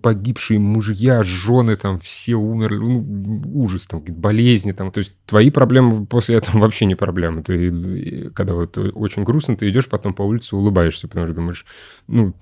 погибшие 0.00 0.60
мужья, 0.60 1.24
жены 1.24 1.74
там 1.74 1.98
все 1.98 2.36
умерли, 2.36 2.78
ну, 2.78 3.42
ужас, 3.54 3.86
там 3.86 4.04
болезни 4.08 4.70
там. 4.70 4.92
То 4.92 4.98
есть 4.98 5.14
твои 5.26 5.50
проблемы 5.50 6.06
после 6.06 6.36
этого 6.36 6.58
вообще 6.60 6.84
не 6.84 6.94
проблемы. 6.94 7.42
Ты, 7.42 8.30
когда 8.30 8.54
вот 8.54 8.78
очень 8.78 9.24
грустно, 9.24 9.56
ты 9.56 9.68
идешь 9.68 9.88
потом 9.88 10.14
по 10.14 10.22
улице, 10.22 10.54
улыбаешься, 10.54 11.08
потому 11.08 11.26
что 11.26 11.34
думаешь, 11.34 11.66
ну, 12.06 12.34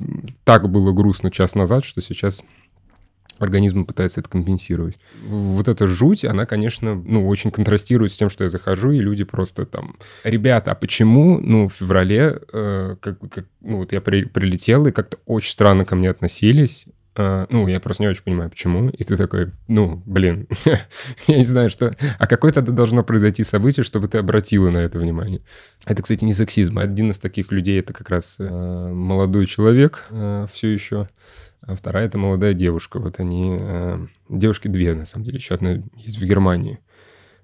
так 0.44 0.68
было 0.68 0.92
грустно 0.92 1.30
час 1.30 1.53
назад, 1.54 1.84
что 1.84 2.00
сейчас 2.00 2.42
организм 3.38 3.84
пытается 3.84 4.20
это 4.20 4.28
компенсировать. 4.28 4.98
Вот 5.26 5.68
эта 5.68 5.86
жуть, 5.86 6.24
она, 6.24 6.46
конечно, 6.46 6.94
ну, 6.94 7.26
очень 7.26 7.50
контрастирует 7.50 8.12
с 8.12 8.16
тем, 8.16 8.30
что 8.30 8.44
я 8.44 8.50
захожу, 8.50 8.92
и 8.92 9.00
люди 9.00 9.24
просто 9.24 9.66
там... 9.66 9.96
Ребята, 10.22 10.72
а 10.72 10.74
почему, 10.74 11.40
ну, 11.40 11.68
в 11.68 11.72
феврале, 11.72 12.38
э, 12.52 12.96
как, 13.00 13.18
как, 13.30 13.46
ну, 13.60 13.78
вот 13.78 13.92
я 13.92 14.00
при, 14.00 14.24
прилетел, 14.24 14.86
и 14.86 14.92
как-то 14.92 15.18
очень 15.26 15.50
странно 15.50 15.84
ко 15.84 15.96
мне 15.96 16.10
относились, 16.10 16.86
ну, 17.16 17.68
я 17.68 17.80
просто 17.80 18.02
не 18.02 18.08
очень 18.08 18.24
понимаю, 18.24 18.50
почему. 18.50 18.88
И 18.88 19.04
ты 19.04 19.16
такой, 19.16 19.52
ну, 19.68 20.02
блин, 20.06 20.48
я 21.26 21.36
не 21.36 21.44
знаю, 21.44 21.70
что... 21.70 21.94
А 22.18 22.26
какое 22.26 22.52
тогда 22.52 22.72
должно 22.72 23.04
произойти 23.04 23.44
событие, 23.44 23.84
чтобы 23.84 24.08
ты 24.08 24.18
обратила 24.18 24.70
на 24.70 24.78
это 24.78 24.98
внимание? 24.98 25.42
Это, 25.86 26.02
кстати, 26.02 26.24
не 26.24 26.34
сексизм. 26.34 26.78
Один 26.78 27.10
из 27.10 27.18
таких 27.18 27.52
людей— 27.52 27.78
это 27.80 27.92
как 27.92 28.10
раз 28.10 28.38
uh, 28.40 28.92
молодой 28.92 29.46
человек 29.46 30.04
uh, 30.10 30.48
все 30.52 30.72
еще, 30.72 31.08
а 31.60 31.76
вторая— 31.76 32.06
это 32.06 32.18
молодая 32.18 32.52
девушка. 32.52 32.98
Вот 32.98 33.20
они... 33.20 33.60
Девушки 34.28 34.68
две, 34.68 34.94
на 34.94 35.04
самом 35.04 35.24
деле. 35.24 35.38
Еще 35.38 35.54
одна 35.54 35.82
есть 35.96 36.18
в 36.18 36.24
Германии. 36.24 36.80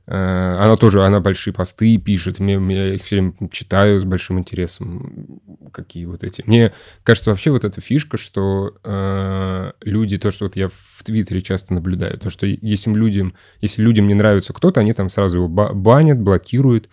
Э, 0.07 0.57
она 0.59 0.77
тоже, 0.77 1.05
она 1.05 1.21
большие 1.21 1.55
посты 1.55 1.97
пишет, 1.99 2.41
мне, 2.41 2.55
я 2.55 2.95
их 2.95 3.03
все 3.03 3.17
время 3.17 3.35
читаю 3.51 4.01
с 4.01 4.05
большим 4.05 4.39
интересом, 4.39 5.41
какие 5.73 6.05
вот 6.07 6.25
эти. 6.25 6.43
Мне 6.47 6.73
кажется, 7.03 7.31
вообще 7.31 7.51
вот 7.51 7.65
эта 7.65 7.81
фишка, 7.81 8.17
что 8.17 8.75
э, 8.83 9.73
люди, 9.83 10.19
то, 10.19 10.31
что 10.31 10.47
вот 10.47 10.57
я 10.57 10.69
в 10.69 11.03
Твиттере 11.05 11.41
часто 11.41 11.75
наблюдаю, 11.75 12.19
то, 12.19 12.31
что 12.31 12.47
если 12.47 12.93
людям, 12.93 13.35
если 13.61 13.83
людям 13.83 14.07
не 14.07 14.15
нравится 14.15 14.53
кто-то, 14.53 14.81
они 14.81 14.93
там 14.93 15.09
сразу 15.11 15.39
его 15.39 15.49
банят, 15.49 16.21
блокируют, 16.21 16.89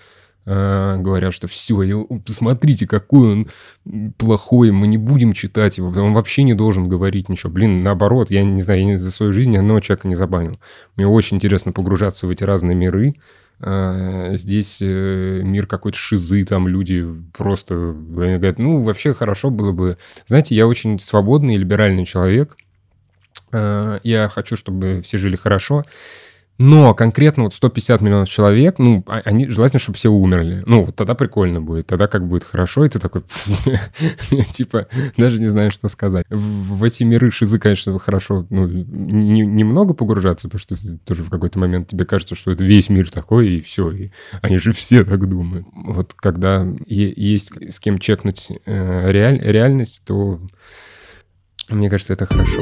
говорят, 0.48 1.34
что 1.34 1.48
все, 1.48 1.76
посмотрите, 2.26 2.88
какой 2.88 3.34
он 3.34 3.48
плохой, 4.18 4.72
мы 4.72 4.88
не 4.88 4.98
будем 4.98 5.34
читать 5.34 5.78
его, 5.78 5.90
он 5.90 6.14
вообще 6.14 6.44
не 6.44 6.54
должен 6.54 6.88
говорить 6.88 7.28
ничего. 7.28 7.52
Блин, 7.52 7.84
наоборот, 7.84 8.32
я 8.32 8.44
не 8.46 8.62
знаю, 8.62 8.92
я 8.92 8.98
за 8.98 9.12
свою 9.12 9.34
жизнь 9.34 9.52
ни 9.52 9.58
одного 9.58 9.82
человека 9.82 10.08
не 10.08 10.16
забанил. 10.16 10.58
Мне 10.96 11.06
очень 11.06 11.36
интересно 11.36 11.74
погружаться 11.74 12.28
в 12.28 12.30
эти 12.30 12.46
разные 12.46 12.76
миры. 12.76 13.16
А, 13.60 14.36
здесь 14.36 14.82
э, 14.82 15.42
мир 15.44 15.66
какой-то 15.66 15.98
шизы, 15.98 16.44
там 16.44 16.68
люди 16.68 17.06
просто 17.36 17.96
говорят, 17.98 18.60
ну, 18.60 18.84
вообще 18.84 19.14
хорошо 19.14 19.50
было 19.50 19.72
бы... 19.72 19.98
Знаете, 20.28 20.56
я 20.56 20.68
очень 20.68 21.00
свободный 21.00 21.56
и 21.56 21.58
либеральный 21.58 22.06
человек, 22.06 22.56
а, 23.52 24.00
я 24.04 24.30
хочу, 24.30 24.56
чтобы 24.56 25.02
все 25.02 25.18
жили 25.18 25.36
хорошо, 25.36 25.84
но 26.58 26.94
конкретно 26.96 27.44
вот 27.44 27.54
150 27.54 28.02
миллионов 28.02 28.30
человек, 28.30 28.80
ну, 28.80 29.04
а, 29.08 29.22
они 29.26 29.48
желательно, 29.48 29.80
чтобы 29.80 29.98
все 29.98 30.10
умерли. 30.10 30.64
Ну, 30.66 30.86
вот 30.86 30.96
тогда 30.96 31.14
прикольно 31.14 31.62
будет, 31.62 31.88
тогда 31.88 32.08
как 32.08 32.28
будет 32.28 32.44
хорошо, 32.44 32.86
и 32.86 32.90
ты 32.90 33.00
такой, 33.00 33.24
типа, 34.52 34.88
даже 35.18 35.40
не 35.40 35.50
знаешь, 35.50 35.74
что 35.74 35.88
сказать. 35.88 36.26
В 36.30 36.84
эти 36.84 37.04
миры 37.04 37.30
шизы, 37.32 37.60
конечно, 37.60 37.98
хорошо, 38.00 38.48
ну, 38.50 38.68
немного 38.68 39.94
погружаться, 39.94 40.48
потому 40.50 40.60
что 40.60 40.76
тоже 41.06 41.24
в 41.24 41.30
какой-то 41.30 41.60
момент 41.60 41.90
тебе 41.90 42.06
кажется, 42.06 42.36
что 42.36 42.52
это 42.52 42.64
весь 42.64 42.90
мир 42.90 43.10
такой, 43.12 43.50
и 43.50 43.62
все, 43.62 43.92
и 43.92 44.12
они 44.42 44.58
же 44.58 44.72
все 44.72 45.04
так 45.04 45.28
думают. 45.30 45.68
Вот 45.76 46.14
когда 46.14 46.66
есть 46.88 47.52
с 47.72 47.80
кем 47.80 48.00
чекнуть 48.00 48.52
э, 48.66 49.12
реальность, 49.12 50.02
то 50.06 50.40
мне 51.70 51.90
кажется, 51.90 52.14
это 52.14 52.26
хорошо. 52.26 52.62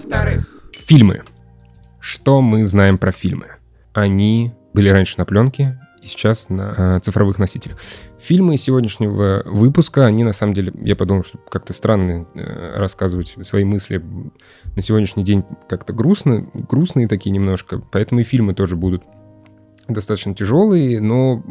Во-вторых, 0.00 0.46
фильмы. 0.72 1.22
Что 2.00 2.40
мы 2.40 2.64
знаем 2.64 2.96
про 2.96 3.12
фильмы? 3.12 3.56
Они 3.92 4.52
были 4.72 4.88
раньше 4.88 5.16
на 5.18 5.26
пленке, 5.26 5.78
и 6.00 6.06
сейчас 6.06 6.48
на 6.48 6.96
э, 6.96 7.00
цифровых 7.00 7.38
носителях. 7.38 7.78
Фильмы 8.18 8.56
сегодняшнего 8.56 9.42
выпуска, 9.44 10.06
они 10.06 10.24
на 10.24 10.32
самом 10.32 10.54
деле, 10.54 10.72
я 10.80 10.96
подумал, 10.96 11.22
что 11.22 11.36
как-то 11.36 11.74
странно 11.74 12.26
э, 12.34 12.78
рассказывать 12.78 13.36
свои 13.42 13.64
мысли 13.64 14.02
на 14.74 14.80
сегодняшний 14.80 15.22
день 15.22 15.44
как-то 15.68 15.92
грустно, 15.92 16.48
грустные 16.54 17.06
такие 17.06 17.30
немножко, 17.30 17.82
поэтому 17.92 18.22
и 18.22 18.24
фильмы 18.24 18.54
тоже 18.54 18.76
будут 18.76 19.02
достаточно 19.86 20.34
тяжелые, 20.34 21.00
но 21.00 21.42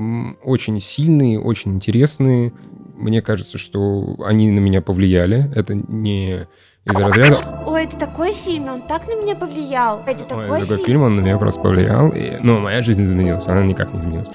очень 0.44 0.80
сильные, 0.80 1.40
очень 1.40 1.76
интересные. 1.76 2.52
Мне 2.96 3.22
кажется, 3.22 3.60
что 3.60 4.16
они 4.26 4.50
на 4.50 4.60
меня 4.60 4.82
повлияли. 4.82 5.52
Это 5.54 5.76
не 5.76 6.48
из 6.86 6.96
разряда... 6.96 7.64
Ой, 7.66 7.84
это 7.84 7.98
такой 7.98 8.34
фильм, 8.34 8.68
он 8.68 8.82
так 8.82 9.08
на 9.08 9.22
меня 9.22 9.36
повлиял. 9.36 10.02
Это 10.08 10.24
такой, 10.24 10.50
Ой, 10.50 10.60
такой 10.62 10.78
фильм. 10.78 10.86
фильм, 10.86 11.02
он 11.04 11.16
на 11.16 11.22
меня 11.22 11.38
просто 11.38 11.62
повлиял. 11.62 12.10
И, 12.10 12.38
ну, 12.42 12.60
моя 12.60 12.82
жизнь 12.82 13.04
изменилась, 13.04 13.48
она 13.48 13.64
никак 13.64 13.94
не 13.94 14.00
изменилась. 14.00 14.30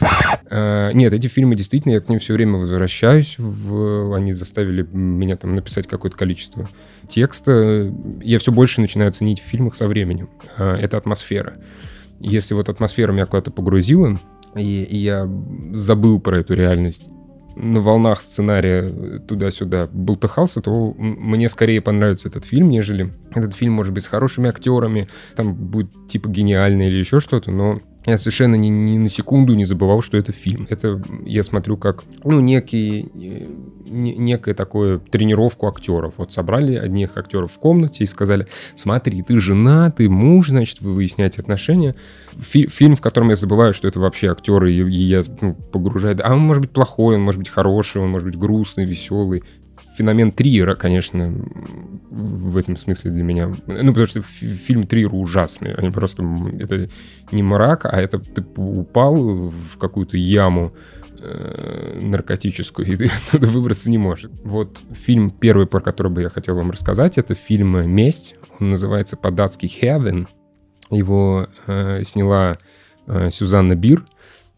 А, 0.51 0.91
нет, 0.93 1.13
эти 1.13 1.27
фильмы 1.27 1.57
действительно, 1.57 1.93
я 1.93 2.01
к 2.01 2.09
ним 2.09 2.19
все 2.19 2.35
время 2.35 2.59
возвращаюсь. 2.59 3.37
В, 3.39 4.15
они 4.15 4.33
заставили 4.33 4.83
меня 4.93 5.37
там 5.37 5.55
написать 5.55 5.87
какое-то 5.89 6.17
количество 6.17 6.69
текста. 7.09 7.93
Я 8.21 8.39
все 8.39 8.53
больше 8.53 8.81
начинаю 8.81 9.13
ценить 9.13 9.41
в 9.41 9.45
фильмах 9.45 9.75
со 9.75 9.89
временем. 9.89 10.29
А, 10.57 10.77
это 10.77 10.97
атмосфера. 10.97 11.57
Если 12.21 12.55
вот 12.55 12.69
атмосфера 12.69 13.13
меня 13.13 13.27
куда-то 13.27 13.51
погрузила, 13.51 14.21
и, 14.55 14.85
и 14.85 14.97
я 14.99 15.29
забыл 15.73 16.21
про 16.21 16.39
эту 16.39 16.55
реальность, 16.55 17.09
на 17.57 17.81
волнах 17.81 18.21
сценария 18.23 19.19
туда-сюда 19.21 19.89
болтыхался, 19.93 20.61
то 20.61 20.95
мне 20.99 21.49
скорее 21.49 21.81
понравится 21.81 22.29
этот 22.29 22.45
фильм, 22.45 22.69
нежели 22.69 23.13
этот 23.35 23.55
фильм 23.55 23.73
может 23.73 23.93
быть 23.93 24.05
с 24.05 24.09
хорошими 24.09 24.49
актерами, 24.49 25.09
там 25.37 25.55
будет 25.55 25.91
типа 26.09 26.29
гениальный 26.29 26.89
или 26.89 26.99
еще 26.99 27.21
что-то, 27.21 27.51
но 27.51 27.81
я 28.07 28.19
совершенно 28.19 28.57
ни, 28.57 28.69
ни 28.69 28.99
на 28.99 29.09
секунду 29.09 29.55
не 29.55 29.65
забывал, 29.65 30.03
что 30.03 30.17
это 30.19 30.33
фильм. 30.33 30.67
Это 30.69 31.03
я 31.25 31.43
смотрю 31.43 31.77
как, 31.77 32.05
ну, 32.23 32.41
некий, 32.41 33.11
не, 33.15 34.15
некое 34.15 34.55
такое 34.55 34.99
тренировку 34.99 35.67
актеров. 35.67 36.15
Вот 36.19 36.33
собрали 36.33 36.75
одних 36.75 37.17
актеров 37.17 37.53
в 37.53 37.59
комнате 37.59 38.05
и 38.05 38.07
сказали, 38.07 38.47
смотри, 38.77 39.23
ты 39.23 39.41
жена, 39.41 39.91
ты 39.91 40.11
муж, 40.11 40.49
значит, 40.49 40.83
вы 40.83 40.93
выясняете 40.93 41.41
отношения. 41.41 41.95
Фи 42.37 42.67
фильм, 42.67 42.97
в 42.97 43.01
котором 43.01 43.31
я 43.31 43.37
забываю, 43.37 43.73
что 43.73 43.89
это 43.89 44.01
вообще 44.01 44.31
актеры, 44.31 44.73
и, 44.73 44.81
и 44.83 45.03
я 45.05 45.23
ну, 45.41 45.55
погружаю. 45.55 46.19
А 46.23 46.35
он 46.35 46.41
может 46.41 46.61
быть 46.61 46.73
плохой, 46.73 47.17
он 47.17 47.23
может 47.23 47.39
быть 47.39 47.49
хороший, 47.49 48.03
он 48.03 48.11
может 48.11 48.29
быть 48.29 48.39
грустный, 48.39 48.85
веселый 48.85 49.43
феномен 49.97 50.33
Триера, 50.33 50.75
конечно, 50.75 51.33
в 52.15 52.57
этом 52.57 52.77
смысле 52.77 53.11
для 53.11 53.25
меня. 53.25 53.53
Ну, 53.67 53.89
потому 53.89 54.07
что 54.07 54.23
фильм 54.23 54.85
Триера 54.85 55.15
ужасный. 55.15 55.75
Они 55.75 55.91
просто... 55.91 56.23
Это 56.59 56.89
не 57.33 57.43
мрак, 57.43 57.87
а 57.87 58.01
это 58.01 58.19
ты 58.19 58.45
упал 58.57 59.49
в 59.49 59.79
какую-то 59.79 60.17
яму 60.17 60.73
э, 61.21 61.99
наркотическую, 62.01 62.87
и 62.93 62.97
ты 62.97 63.07
оттуда 63.07 63.49
выбраться 63.49 63.91
не 63.91 63.99
можешь. 63.99 64.31
Вот 64.45 64.83
фильм 64.93 65.31
первый, 65.31 65.67
про 65.67 65.81
который 65.81 66.13
бы 66.13 66.23
я 66.23 66.29
хотел 66.29 66.55
вам 66.55 66.71
рассказать, 66.71 67.19
это 67.19 67.35
фильм 67.35 67.91
«Месть». 67.91 68.37
Он 68.61 68.71
называется 68.71 69.17
по-датски 69.17 69.67
«Heaven». 69.67 70.29
Его 70.91 71.49
э, 71.67 72.03
сняла 72.05 72.57
э, 73.07 73.31
Сюзанна 73.31 73.75
Бир. 73.75 74.05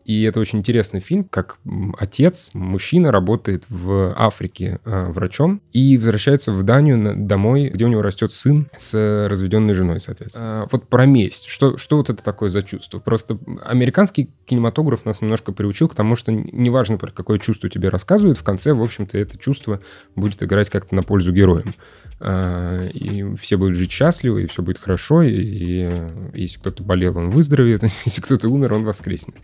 И 0.07 0.23
это 0.23 0.39
очень 0.39 0.61
интересный 0.61 1.01
фильм, 1.01 1.25
как 1.25 1.59
отец, 1.99 2.51
мужчина, 2.55 3.11
работает 3.11 3.65
в 3.69 4.15
Африке 4.17 4.79
э, 4.85 5.07
врачом 5.11 5.61
и 5.73 5.99
возвращается 5.99 6.53
в 6.53 6.63
Данию 6.63 7.17
домой, 7.17 7.71
где 7.71 7.87
у 7.87 7.89
него 7.89 8.03
растет 8.03 8.31
сын 8.31 8.69
с 8.77 9.27
разведенной 9.29 9.75
женой, 9.75 9.99
соответственно. 9.99 10.63
А, 10.63 10.69
вот 10.71 10.89
про 10.89 11.07
месть. 11.07 11.47
Что, 11.47 11.77
что 11.77 11.97
вот 11.97 12.09
это 12.09 12.23
такое 12.23 12.51
за 12.51 12.63
чувство? 12.63 13.01
Просто 13.01 13.37
американский 13.65 14.31
кинематограф 14.45 15.05
нас 15.05 15.23
немножко 15.23 15.51
приучил 15.51 15.89
к 15.89 15.97
тому, 15.97 16.15
что 16.15 16.31
неважно, 16.31 16.99
про 16.99 17.11
какое 17.11 17.41
чувство 17.41 17.69
тебе 17.69 17.89
рассказывают, 17.89 18.39
в 18.39 18.45
конце, 18.45 18.75
в 18.75 18.83
общем-то, 18.85 19.19
это 19.19 19.37
чувство 19.37 19.81
будет 20.15 20.41
играть 20.41 20.71
как-то 20.71 20.95
на 20.95 21.03
пользу 21.03 21.33
героям. 21.33 21.75
А, 22.21 22.87
и 22.87 23.35
все 23.35 23.57
будут 23.57 23.77
жить 23.77 23.91
счастливо, 23.91 24.39
и 24.39 24.47
все 24.47 24.63
будет 24.63 24.79
хорошо, 24.79 25.23
и, 25.23 25.33
и 25.33 26.09
если 26.33 26.61
кто-то 26.61 26.85
болел, 26.85 27.19
он 27.19 27.29
выздоровеет, 27.29 27.83
если 28.05 28.21
кто-то 28.21 28.49
умер, 28.49 28.73
он 28.73 28.85
воскреснет. 28.85 29.35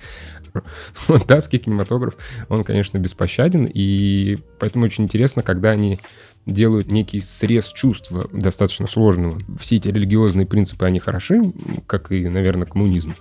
Вот 1.09 1.27
датский 1.27 1.59
кинематограф, 1.59 2.17
он, 2.49 2.65
конечно, 2.65 2.99
беспощаден, 2.99 3.69
и 3.73 4.39
поэтому 4.59 4.85
очень 4.85 5.05
интересно, 5.05 5.43
когда 5.43 5.71
они 5.71 6.01
делают 6.47 6.91
некий 6.91 7.21
срез 7.21 7.73
чувства 7.73 8.29
достаточно 8.33 8.87
сложного. 8.87 9.41
Все 9.59 9.77
эти 9.77 9.89
религиозные 9.89 10.47
принципы, 10.47 10.87
они 10.87 10.99
хороши, 10.99 11.53
как 11.87 12.11
и, 12.11 12.29
наверное, 12.29 12.67
коммунизм 12.67 13.15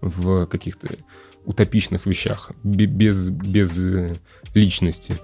в 0.00 0.46
каких-то 0.46 0.88
утопичных 1.44 2.06
вещах, 2.06 2.52
без, 2.62 3.30
без 3.30 3.78
э, 3.78 4.16
личности. 4.54 5.18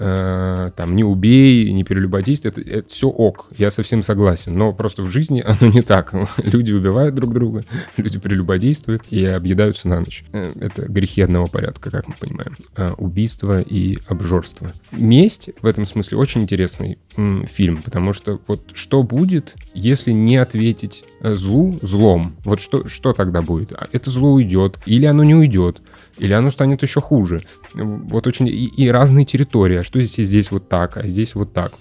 Э, 0.00 0.70
там 0.76 0.94
не 0.94 1.02
убей, 1.02 1.72
не 1.72 1.82
перелюбодействуй, 1.82 2.52
это, 2.52 2.60
это 2.60 2.88
все 2.88 3.08
ок, 3.08 3.48
я 3.58 3.68
совсем 3.70 4.02
согласен. 4.02 4.56
Но 4.56 4.72
просто 4.72 5.02
в 5.02 5.10
жизни 5.10 5.44
оно 5.44 5.72
не 5.72 5.82
так. 5.82 6.14
Люди 6.38 6.70
убивают 6.72 7.16
друг 7.16 7.34
друга, 7.34 7.64
люди 7.96 8.18
прелюбодействуют 8.18 9.02
и 9.10 9.24
объедаются 9.24 9.88
на 9.88 9.98
ночь. 9.98 10.24
Э, 10.32 10.52
это 10.60 10.82
грехи 10.82 11.22
одного 11.22 11.48
порядка, 11.48 11.90
как 11.90 12.06
мы 12.06 12.14
понимаем. 12.14 12.56
Э, 12.76 12.92
убийство 12.96 13.60
и 13.60 13.98
обжорство. 14.06 14.72
«Месть» 14.92 15.50
в 15.60 15.66
этом 15.66 15.84
смысле 15.84 16.18
очень 16.18 16.42
интересный 16.42 16.98
м, 17.16 17.44
фильм, 17.46 17.82
потому 17.82 18.12
что 18.12 18.40
вот 18.46 18.70
что 18.74 19.02
будет, 19.02 19.56
если 19.74 20.12
не 20.12 20.36
ответить 20.36 21.04
злу 21.20 21.78
злом? 21.82 22.36
Вот 22.44 22.60
что, 22.60 22.86
что 22.86 23.12
тогда 23.12 23.42
будет? 23.42 23.72
А 23.72 23.88
это 23.92 24.10
зло 24.10 24.32
уйдет 24.32 24.78
или 24.86 25.06
оно 25.06 25.24
не 25.24 25.34
уйдет? 25.34 25.82
Или 26.18 26.32
оно 26.32 26.50
станет 26.50 26.82
еще 26.82 27.00
хуже. 27.00 27.42
Вот 27.74 28.26
очень... 28.26 28.48
И, 28.48 28.66
и 28.66 28.88
разные 28.88 29.24
территории. 29.24 29.76
Что 29.88 30.02
здесь, 30.02 30.26
здесь 30.26 30.50
вот 30.50 30.68
так, 30.68 30.98
а 30.98 31.06
здесь 31.06 31.34
вот 31.34 31.54
так. 31.54 31.72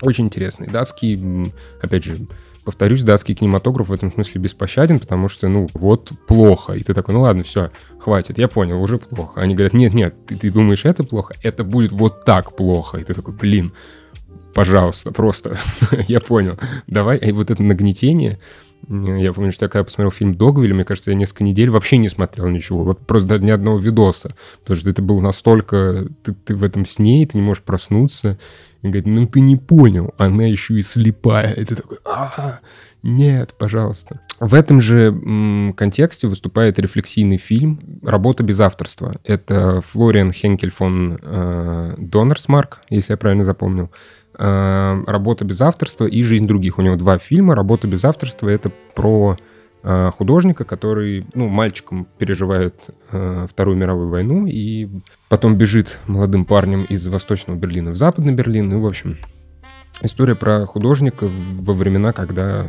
Очень 0.00 0.24
интересный. 0.24 0.66
Датский, 0.66 1.52
опять 1.82 2.02
же, 2.02 2.26
повторюсь, 2.64 3.02
датский 3.02 3.34
кинематограф 3.34 3.90
в 3.90 3.92
этом 3.92 4.10
смысле 4.10 4.40
беспощаден, 4.40 4.98
потому 4.98 5.28
что, 5.28 5.46
ну, 5.48 5.68
вот 5.74 6.10
плохо. 6.26 6.72
И 6.72 6.82
ты 6.82 6.94
такой, 6.94 7.14
ну 7.14 7.20
ладно, 7.20 7.42
все, 7.42 7.70
хватит, 8.00 8.38
я 8.38 8.48
понял, 8.48 8.80
уже 8.80 8.96
плохо. 8.96 9.42
Они 9.42 9.54
говорят, 9.54 9.74
нет, 9.74 9.92
нет, 9.92 10.14
ты, 10.26 10.36
ты 10.36 10.50
думаешь, 10.50 10.86
это 10.86 11.04
плохо, 11.04 11.34
это 11.42 11.64
будет 11.64 11.92
вот 11.92 12.24
так 12.24 12.56
плохо. 12.56 12.96
И 12.96 13.04
ты 13.04 13.12
такой, 13.12 13.34
блин, 13.34 13.74
пожалуйста, 14.58 15.12
просто, 15.12 15.54
я 16.08 16.18
понял. 16.18 16.58
Давай, 16.88 17.16
и 17.18 17.30
вот 17.30 17.48
это 17.52 17.62
нагнетение, 17.62 18.40
я 18.88 19.32
помню, 19.32 19.52
что 19.52 19.66
я 19.66 19.68
когда 19.68 19.84
посмотрел 19.84 20.10
фильм 20.10 20.34
«Догвиль», 20.34 20.74
мне 20.74 20.84
кажется, 20.84 21.12
я 21.12 21.16
несколько 21.16 21.44
недель 21.44 21.70
вообще 21.70 21.96
не 21.96 22.08
смотрел 22.08 22.48
ничего, 22.48 22.94
просто 22.94 23.38
ни 23.38 23.52
одного 23.52 23.78
видоса, 23.78 24.34
потому 24.60 24.76
что 24.76 24.90
это 24.90 25.00
было 25.00 25.20
настолько... 25.20 26.08
Ты, 26.24 26.34
ты 26.34 26.56
в 26.56 26.64
этом 26.64 26.86
сне, 26.86 27.22
и 27.22 27.26
ты 27.26 27.38
не 27.38 27.44
можешь 27.44 27.62
проснуться, 27.62 28.36
и 28.82 28.88
говорит, 28.88 29.06
ну 29.06 29.26
ты 29.28 29.40
не 29.40 29.54
понял, 29.54 30.12
она 30.18 30.44
еще 30.44 30.74
и 30.74 30.82
слепая. 30.82 31.52
И 31.52 31.64
ты 31.64 31.76
такой, 31.76 31.98
а, 32.04 32.58
нет, 33.02 33.54
пожалуйста. 33.56 34.20
В 34.40 34.54
этом 34.54 34.80
же 34.80 35.06
м, 35.06 35.72
контексте 35.76 36.26
выступает 36.26 36.78
рефлексийный 36.78 37.38
фильм 37.38 37.80
«Работа 38.02 38.42
без 38.42 38.60
авторства». 38.60 39.14
Это 39.24 39.80
Флориан 39.82 40.32
Хенкель 40.32 40.70
фон 40.70 41.18
э, 41.20 41.94
Доннерсмарк, 41.98 42.80
если 42.88 43.12
я 43.12 43.16
правильно 43.16 43.44
запомнил. 43.44 43.90
Э, 44.38 45.02
«Работа 45.06 45.44
без 45.44 45.60
авторства» 45.60 46.06
и 46.06 46.22
«Жизнь 46.22 46.46
других». 46.46 46.78
У 46.78 46.82
него 46.82 46.96
два 46.96 47.18
фильма. 47.18 47.56
«Работа 47.56 47.88
без 47.88 48.04
авторства»— 48.04 48.48
это 48.50 48.70
про 48.94 49.36
э, 49.82 50.10
художника, 50.16 50.64
который, 50.64 51.26
ну, 51.34 51.48
мальчиком 51.48 52.06
переживает 52.18 52.90
э, 53.10 53.46
Вторую 53.50 53.76
мировую 53.76 54.08
войну 54.08 54.46
и 54.46 54.88
потом 55.28 55.58
бежит 55.58 55.98
молодым 56.06 56.44
парнем 56.44 56.84
из 56.84 57.06
Восточного 57.08 57.58
Берлина 57.58 57.90
в 57.90 57.96
Западный 57.96 58.32
Берлин. 58.32 58.68
Ну, 58.68 58.80
в 58.80 58.86
общем, 58.86 59.18
история 60.02 60.36
про 60.36 60.66
художника 60.66 61.28
во 61.28 61.74
времена, 61.74 62.12
когда 62.12 62.68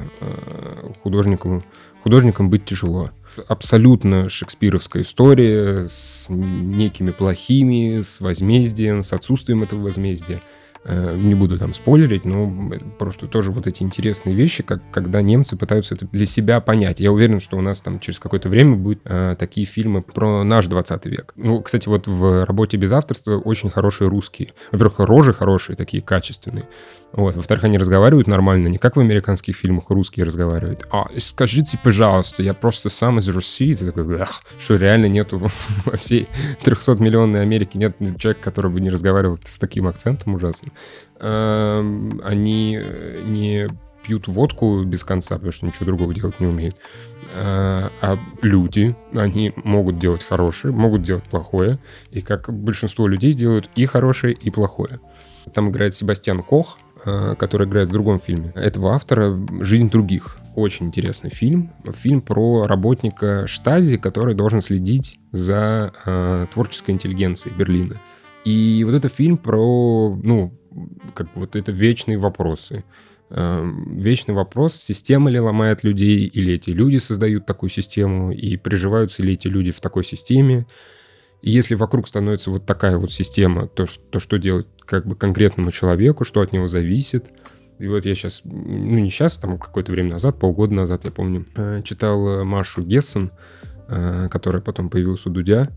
художникам, 1.04 1.64
художникам 2.02 2.50
быть 2.50 2.66
тяжело. 2.66 3.12
Абсолютно 3.48 4.28
шекспировская 4.28 5.04
история 5.04 5.88
с 5.88 6.26
некими 6.30 7.12
плохими, 7.12 8.02
с 8.02 8.22
возмездием, 8.22 9.04
с 9.04 9.14
отсутствием 9.14 9.62
этого 9.62 9.84
возмездия. 9.84 10.42
Э, 10.86 11.16
не 11.18 11.36
буду 11.36 11.58
там 11.58 11.74
спойлерить, 11.74 12.24
но 12.24 12.72
просто 12.98 13.28
тоже 13.28 13.52
вот 13.52 13.68
эти 13.68 13.84
интересные 13.84 14.34
вещи, 14.34 14.64
как 14.64 14.82
когда 14.92 15.22
немцы 15.22 15.58
пытаются 15.58 15.96
это 15.96 16.08
для 16.08 16.26
себя 16.26 16.62
понять. 16.62 17.00
Я 17.00 17.12
уверен, 17.12 17.40
что 17.40 17.58
у 17.58 17.62
нас 17.62 17.82
там 17.82 18.00
через 18.00 18.20
какое-то 18.20 18.48
время 18.48 18.76
будут 18.76 19.02
э, 19.04 19.36
такие 19.38 19.66
фильмы 19.66 20.02
про 20.02 20.44
наш 20.44 20.68
20 20.68 21.06
век. 21.08 21.34
Ну, 21.36 21.62
кстати, 21.62 21.90
вот 21.90 22.08
в 22.08 22.46
«Работе 22.46 22.78
без 22.78 22.94
авторства» 22.94 23.38
очень 23.38 23.70
хорошие 23.70 24.08
русские. 24.10 24.54
Во-первых, 24.72 25.00
рожи 25.00 25.34
хорошие, 25.34 25.76
такие 25.76 26.02
качественные. 26.02 26.66
Вот. 27.12 27.36
Во-вторых, 27.36 27.64
они 27.64 27.78
разговаривают 27.78 28.28
нормально, 28.28 28.68
не 28.68 28.78
как 28.78 28.96
в 28.96 29.00
американских 29.00 29.56
фильмах 29.56 29.90
русские 29.90 30.26
разговаривают. 30.26 30.86
А, 30.92 31.08
скажите, 31.18 31.80
пожалуйста, 31.84 32.44
я 32.44 32.54
просто 32.54 32.90
сам 32.90 33.20
из 33.20 33.28
России. 33.30 33.74
Ты 33.74 33.86
такой, 33.86 34.22
ах, 34.22 34.42
что 34.60 34.76
реально 34.76 35.08
нету 35.08 35.40
во 35.86 35.98
всей 35.98 36.28
300-миллионной 36.64 37.42
Америке 37.42 37.80
нет 37.80 37.98
человека, 38.18 38.44
который 38.44 38.72
бы 38.72 38.80
не 38.80 38.90
разговаривал 38.90 39.38
с 39.44 39.58
таким 39.58 39.88
акцентом 39.88 40.36
ужасным. 40.36 40.72
Эм, 41.20 42.22
они 42.24 42.78
э, 42.80 43.22
не 43.26 43.70
пьют 44.04 44.28
водку 44.28 44.84
без 44.84 45.04
конца, 45.04 45.36
потому 45.36 45.52
что 45.52 45.66
ничего 45.66 45.86
другого 45.86 46.14
делать 46.14 46.40
не 46.40 46.48
умеют. 46.48 46.76
Э, 47.34 47.90
а 48.02 48.18
люди, 48.42 48.96
они 49.14 49.54
могут 49.64 49.98
делать 49.98 50.24
хорошее, 50.24 50.74
могут 50.74 51.02
делать 51.02 51.24
плохое. 51.24 51.80
И 52.12 52.22
как 52.22 52.54
большинство 52.54 53.08
людей 53.08 53.34
делают 53.34 53.70
и 53.76 53.86
хорошее, 53.86 54.34
и 54.34 54.52
плохое. 54.52 55.00
Там 55.54 55.70
играет 55.70 55.94
Себастьян 55.94 56.44
Кох, 56.44 56.78
который 57.04 57.68
играет 57.68 57.90
в 57.90 57.92
другом 57.94 58.20
фильме. 58.20 58.52
Этого 58.56 58.94
автора 58.94 59.38
«Жизнь 59.62 59.90
других». 59.90 60.38
Очень 60.56 60.88
интересный 60.88 61.30
фильм. 61.30 61.72
Фильм 61.94 62.22
про 62.22 62.68
работника 62.68 63.48
Штази, 63.48 63.98
который 63.98 64.36
должен 64.36 64.62
следить 64.62 65.20
за 65.32 65.94
э, 66.06 66.48
творческой 66.54 66.92
интеллигенцией 66.92 67.56
Берлина. 67.56 67.96
И 68.46 68.84
вот 68.86 68.94
это 68.94 69.10
фильм 69.10 69.38
про, 69.38 70.18
ну, 70.22 70.52
как 71.14 71.28
вот 71.36 71.56
это 71.56 71.72
вечные 71.72 72.18
вопросы. 72.18 72.84
Э, 73.30 73.64
вечный 73.92 74.34
вопрос, 74.34 74.76
система 74.76 75.30
ли 75.30 75.40
ломает 75.40 75.84
людей, 75.84 76.26
или 76.26 76.54
эти 76.54 76.72
люди 76.72 76.98
создают 76.98 77.46
такую 77.46 77.70
систему, 77.70 78.32
и 78.32 78.58
приживаются 78.58 79.24
ли 79.24 79.34
эти 79.34 79.48
люди 79.48 79.72
в 79.72 79.80
такой 79.80 80.04
системе. 80.04 80.66
И 81.42 81.52
если 81.52 81.76
вокруг 81.76 82.08
становится 82.08 82.52
вот 82.52 82.66
такая 82.66 82.98
вот 82.98 83.12
система, 83.12 83.68
то, 83.68 83.86
то 84.10 84.20
что 84.20 84.38
делать 84.38 84.68
как 84.86 85.06
бы 85.06 85.16
конкретному 85.16 85.72
человеку, 85.72 86.24
что 86.26 86.42
от 86.42 86.52
него 86.52 86.68
зависит. 86.68 87.32
И 87.80 87.88
вот 87.88 88.06
я 88.06 88.14
сейчас, 88.14 88.42
ну 88.44 89.00
не 89.00 89.10
сейчас, 89.10 89.38
там 89.38 89.58
какое-то 89.58 89.92
время 89.92 90.12
назад, 90.12 90.38
полгода 90.38 90.74
назад, 90.74 91.06
я 91.06 91.12
помню, 91.12 91.46
э, 91.56 91.82
читал 91.84 92.44
Машу 92.44 92.84
Гессен, 92.84 93.32
э, 93.88 94.28
которая 94.30 94.62
потом 94.62 94.90
появилась 94.90 95.26
у 95.26 95.30
Дудя. 95.30 95.70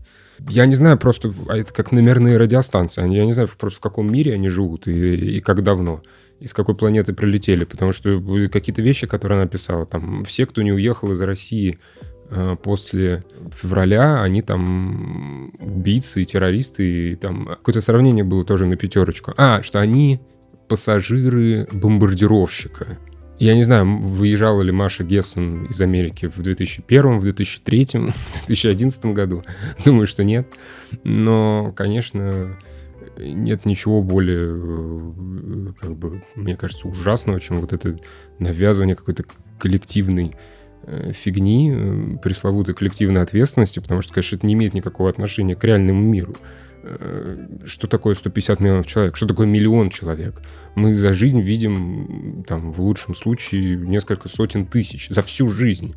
Я 0.49 0.65
не 0.65 0.75
знаю, 0.75 0.97
просто 0.97 1.31
а 1.47 1.57
это 1.57 1.71
как 1.73 1.93
номерные 1.93 2.35
радиостанции. 2.35 3.01
Я 3.13 3.23
не 3.23 3.31
знаю 3.31 3.47
просто 3.57 3.77
в 3.77 3.81
каком 3.81 4.11
мире 4.11 4.33
они 4.33 4.49
живут 4.49 4.87
и, 4.87 5.37
и 5.37 5.39
как 5.39 5.63
давно 5.63 6.01
из 6.39 6.53
какой 6.53 6.75
планеты 6.75 7.13
прилетели, 7.13 7.63
потому 7.63 7.93
что 7.93 8.21
какие-то 8.51 8.81
вещи, 8.81 9.07
которые 9.07 9.39
она 9.39 9.47
писала, 9.47 9.85
там, 9.85 10.23
все, 10.25 10.45
кто 10.45 10.61
не 10.61 10.73
уехал 10.73 11.13
из 11.13 11.21
России 11.21 11.79
Э, 12.01 12.12
после 12.63 13.23
февраля 13.53 14.21
они 14.21 14.41
там 14.41 15.53
убийцы 15.59 16.21
и 16.21 16.25
террористы, 16.25 17.11
и 17.11 17.15
там 17.15 17.45
какое-то 17.45 17.81
сравнение 17.81 18.23
было 18.23 18.45
тоже 18.45 18.65
на 18.65 18.75
пятерочку. 18.75 19.33
А, 19.37 19.61
что 19.61 19.79
они 19.79 20.19
пассажиры 20.67 21.67
бомбардировщика. 21.71 22.97
Я 23.39 23.55
не 23.55 23.63
знаю, 23.63 23.99
выезжала 23.99 24.61
ли 24.61 24.71
Маша 24.71 25.03
Гессен 25.03 25.65
из 25.65 25.81
Америки 25.81 26.27
в 26.27 26.41
2001, 26.41 27.19
в 27.19 27.23
2003, 27.23 27.85
в 27.93 28.45
2011 28.45 29.05
году. 29.07 29.43
Думаю, 29.85 30.07
что 30.07 30.23
нет. 30.23 30.47
Но, 31.03 31.73
конечно, 31.75 32.57
нет 33.19 33.65
ничего 33.65 34.01
более, 34.01 34.43
э, 34.45 35.73
как 35.79 35.95
бы, 35.97 36.23
мне 36.35 36.55
кажется, 36.55 36.87
ужасного, 36.87 37.39
чем 37.39 37.57
вот 37.57 37.73
это 37.73 37.97
навязывание 38.39 38.95
какой-то 38.95 39.25
коллективной 39.59 40.31
Э, 40.31 40.62
фигни, 41.13 41.71
э, 41.73 42.17
пресловутой 42.21 42.75
коллективной 42.75 43.21
ответственности, 43.21 43.79
потому 43.79 44.01
что, 44.01 44.13
конечно, 44.13 44.35
это 44.35 44.45
не 44.45 44.53
имеет 44.53 44.73
никакого 44.73 45.09
отношения 45.09 45.55
к 45.55 45.63
реальному 45.63 46.01
миру. 46.01 46.35
Э, 46.83 47.47
что 47.65 47.87
такое 47.87 48.13
150 48.13 48.59
миллионов 48.59 48.87
человек? 48.87 49.15
Что 49.15 49.27
такое 49.27 49.47
миллион 49.47 49.89
человек? 49.89 50.41
Мы 50.75 50.93
за 50.93 51.13
жизнь 51.13 51.39
видим, 51.39 52.43
там, 52.47 52.71
в 52.71 52.81
лучшем 52.81 53.15
случае, 53.15 53.77
несколько 53.77 54.27
сотен 54.27 54.65
тысяч. 54.65 55.07
За 55.09 55.21
всю 55.21 55.47
жизнь. 55.47 55.95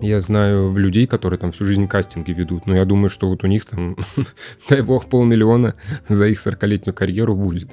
Я 0.00 0.20
знаю 0.20 0.76
людей, 0.76 1.06
которые 1.06 1.38
там 1.38 1.52
всю 1.52 1.64
жизнь 1.64 1.86
кастинги 1.86 2.32
ведут, 2.32 2.66
но 2.66 2.74
я 2.74 2.84
думаю, 2.84 3.08
что 3.08 3.28
вот 3.28 3.44
у 3.44 3.46
них 3.46 3.64
там, 3.64 3.96
дай 4.68 4.82
бог, 4.82 5.06
полмиллиона 5.06 5.74
за 6.08 6.26
их 6.26 6.44
40-летнюю 6.44 6.94
карьеру 6.94 7.36
будет. 7.36 7.70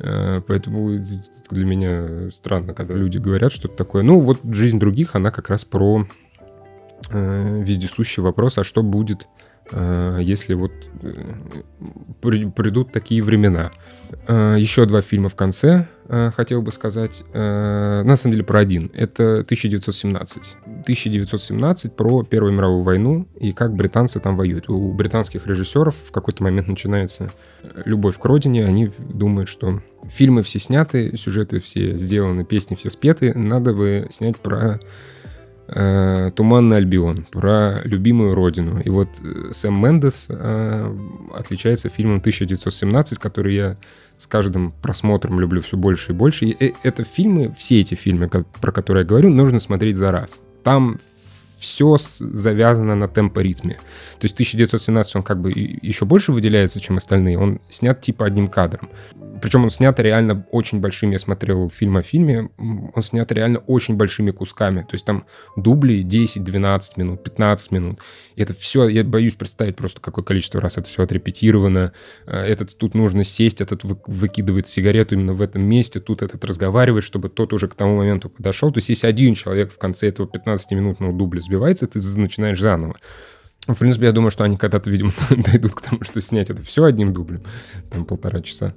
Э, 0.00 0.40
поэтому 0.46 0.98
для 1.50 1.64
меня 1.64 2.30
странно, 2.30 2.74
когда 2.74 2.94
люди 2.94 3.18
говорят 3.18 3.52
что-то 3.52 3.76
такое. 3.76 4.02
Ну, 4.02 4.20
вот 4.20 4.40
жизнь 4.44 4.78
других, 4.78 5.16
она 5.16 5.30
как 5.30 5.48
раз 5.48 5.64
про 5.64 6.06
э, 7.10 7.62
вездесущий 7.62 8.22
вопрос, 8.22 8.58
а 8.58 8.64
что 8.64 8.82
будет, 8.82 9.26
э, 9.72 10.18
если 10.20 10.54
вот 10.54 10.72
придут 12.20 12.92
такие 12.92 13.22
времена. 13.22 13.70
Еще 14.28 14.86
два 14.86 15.02
фильма 15.02 15.28
в 15.28 15.36
конце 15.36 15.88
хотел 16.08 16.62
бы 16.62 16.72
сказать. 16.72 17.22
На 17.32 18.16
самом 18.16 18.32
деле 18.32 18.44
про 18.44 18.60
один. 18.60 18.90
Это 18.94 19.40
1917. 19.40 20.56
1917 20.88 21.94
про 21.94 22.22
Первую 22.22 22.54
мировую 22.54 22.82
войну 22.82 23.28
и 23.38 23.52
как 23.52 23.74
британцы 23.74 24.20
там 24.20 24.36
воюют. 24.36 24.70
У 24.70 24.90
британских 24.94 25.46
режиссеров 25.46 25.94
в 25.94 26.10
какой-то 26.12 26.42
момент 26.42 26.66
начинается 26.66 27.30
любовь 27.84 28.18
к 28.18 28.24
родине. 28.24 28.64
Они 28.64 28.90
думают, 28.98 29.50
что 29.50 29.82
фильмы 30.08 30.42
все 30.42 30.58
сняты, 30.58 31.14
сюжеты 31.14 31.58
все 31.58 31.98
сделаны, 31.98 32.42
песни 32.42 32.74
все 32.74 32.88
спеты. 32.88 33.34
Надо 33.34 33.74
бы 33.74 34.06
снять 34.08 34.38
про 34.38 34.80
э, 35.66 36.30
«Туманный 36.34 36.78
Альбион», 36.78 37.26
про 37.30 37.82
любимую 37.84 38.34
родину. 38.34 38.80
И 38.80 38.88
вот 38.88 39.08
э, 39.22 39.52
Сэм 39.52 39.78
Мендес 39.78 40.28
э, 40.30 40.96
отличается 41.34 41.90
фильмом 41.90 42.20
«1917», 42.20 43.18
который 43.20 43.54
я 43.54 43.76
с 44.16 44.26
каждым 44.26 44.72
просмотром 44.72 45.38
люблю 45.38 45.60
все 45.60 45.76
больше 45.76 46.12
и 46.12 46.14
больше. 46.14 46.46
И 46.46 46.64
э, 46.64 46.72
это 46.82 47.04
фильмы, 47.04 47.52
все 47.56 47.80
эти 47.80 47.94
фильмы, 47.94 48.28
про 48.28 48.72
которые 48.72 49.02
я 49.02 49.06
говорю, 49.06 49.28
нужно 49.28 49.58
смотреть 49.58 49.98
за 49.98 50.12
раз. 50.12 50.40
Там 50.62 50.98
все 51.58 51.96
завязано 51.98 52.94
на 52.94 53.08
темпоритме. 53.08 53.74
То 53.74 54.24
есть 54.24 54.34
1917 54.34 55.16
он 55.16 55.22
как 55.22 55.40
бы 55.40 55.50
еще 55.50 56.04
больше 56.04 56.32
выделяется, 56.32 56.80
чем 56.80 56.96
остальные. 56.96 57.38
Он 57.38 57.60
снят 57.68 58.00
типа 58.00 58.26
одним 58.26 58.48
кадром. 58.48 58.88
Причем 59.40 59.64
он 59.64 59.70
снят 59.70 59.98
реально 60.00 60.46
очень 60.50 60.80
большими, 60.80 61.12
я 61.12 61.18
смотрел 61.18 61.68
фильм 61.68 61.96
о 61.96 62.02
фильме, 62.02 62.50
он 62.58 63.02
снят 63.02 63.30
реально 63.32 63.58
очень 63.60 63.96
большими 63.96 64.30
кусками. 64.30 64.80
То 64.80 64.92
есть 64.92 65.04
там 65.04 65.26
дубли 65.56 66.02
10, 66.02 66.44
12 66.44 66.96
минут, 66.96 67.22
15 67.22 67.72
минут. 67.72 68.00
И 68.36 68.42
это 68.42 68.54
все, 68.54 68.88
я 68.88 69.04
боюсь 69.04 69.34
представить 69.34 69.76
просто, 69.76 70.00
какое 70.00 70.24
количество 70.24 70.60
раз 70.60 70.78
это 70.78 70.88
все 70.88 71.02
отрепетировано. 71.02 71.92
Э, 72.26 72.44
этот 72.44 72.76
тут 72.76 72.94
нужно 72.94 73.24
сесть, 73.24 73.60
этот 73.60 73.82
выкидывает 73.84 74.66
сигарету 74.66 75.14
именно 75.14 75.34
в 75.34 75.42
этом 75.42 75.62
месте, 75.62 76.00
тут 76.00 76.22
этот 76.22 76.44
разговаривает, 76.44 77.04
чтобы 77.04 77.28
тот 77.28 77.52
уже 77.52 77.68
к 77.68 77.74
тому 77.74 77.96
моменту 77.96 78.28
подошел. 78.28 78.72
То 78.72 78.78
есть 78.78 78.88
если 78.88 79.06
один 79.06 79.34
человек 79.34 79.72
в 79.72 79.78
конце 79.78 80.08
этого 80.08 80.26
15-минутного 80.26 81.12
дубля 81.12 81.40
сбивается, 81.40 81.86
ты 81.86 82.00
начинаешь 82.18 82.60
заново. 82.60 82.96
В 83.68 83.76
принципе, 83.76 84.06
я 84.06 84.12
думаю, 84.12 84.30
что 84.30 84.44
они 84.44 84.56
когда-то, 84.56 84.90
видимо, 84.90 85.12
дойдут 85.30 85.72
к 85.72 85.82
тому, 85.82 86.02
что 86.02 86.22
снять 86.22 86.48
это 86.48 86.62
все 86.62 86.84
одним 86.84 87.12
дублем, 87.12 87.42
там 87.90 88.06
полтора 88.06 88.40
часа. 88.40 88.72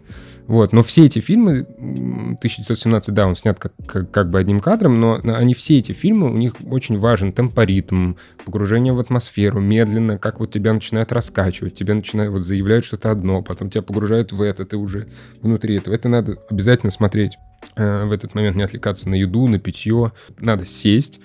Вот, 0.48 0.74
но 0.74 0.84
все 0.84 1.06
эти 1.06 1.20
фильмы, 1.20 1.62
1917, 1.62 3.14
да, 3.14 3.26
он 3.26 3.36
снят 3.36 3.58
как, 3.58 3.72
как, 3.86 4.12
как 4.12 4.30
бы 4.30 4.38
одним 4.38 4.60
кадром, 4.60 5.00
но 5.00 5.22
они 5.24 5.54
все 5.54 5.78
эти 5.78 5.94
фильмы, 5.94 6.30
у 6.30 6.36
них 6.36 6.56
очень 6.66 6.98
важен 6.98 7.32
темпоритм, 7.32 8.16
погружение 8.44 8.92
в 8.92 9.00
атмосферу, 9.00 9.62
медленно, 9.62 10.18
как 10.18 10.42
вот 10.42 10.52
тебя 10.52 10.74
начинают 10.74 11.14
раскачивать, 11.14 11.74
тебе 11.74 11.94
начинают, 11.94 12.34
вот 12.34 12.44
заявляют 12.44 12.84
что-то 12.84 13.12
одно, 13.12 13.42
потом 13.42 13.70
тебя 13.70 13.84
погружают 13.84 14.34
в 14.34 14.42
это, 14.42 14.66
ты 14.66 14.76
уже 14.76 15.08
внутри 15.42 15.78
этого. 15.78 15.94
Это 15.94 16.10
надо 16.10 16.38
обязательно 16.50 16.92
смотреть 16.92 17.38
э, 17.78 18.06
в 18.06 18.12
этот 18.12 18.36
момент, 18.36 18.58
не 18.58 18.64
отвлекаться 18.64 19.10
на 19.10 19.16
еду, 19.16 19.48
на 19.48 19.58
питье. 19.58 20.12
Надо 20.38 20.66
сесть 20.66 21.22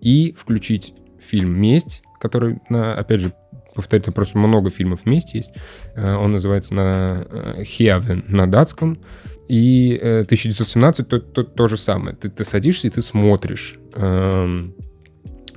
и 0.00 0.34
включить 0.36 0.94
фильм 1.20 1.60
«Месть», 1.60 2.03
который, 2.24 2.60
опять 2.70 3.20
же, 3.20 3.32
повторить, 3.74 4.06
просто 4.14 4.38
много 4.38 4.70
фильмов 4.70 5.04
вместе 5.04 5.38
есть. 5.38 5.52
Э, 5.94 6.14
он 6.14 6.32
называется 6.32 6.74
на 6.74 7.26
э, 7.28 7.64
на 8.28 8.46
датском. 8.46 8.98
И 9.46 9.98
1917 10.00 11.06
то, 11.06 11.20
то, 11.20 11.44
то 11.44 11.68
же 11.68 11.76
самое. 11.76 12.16
Ты, 12.16 12.30
ты 12.30 12.44
садишься 12.44 12.86
и 12.86 12.90
ты 12.90 13.02
смотришь. 13.02 13.78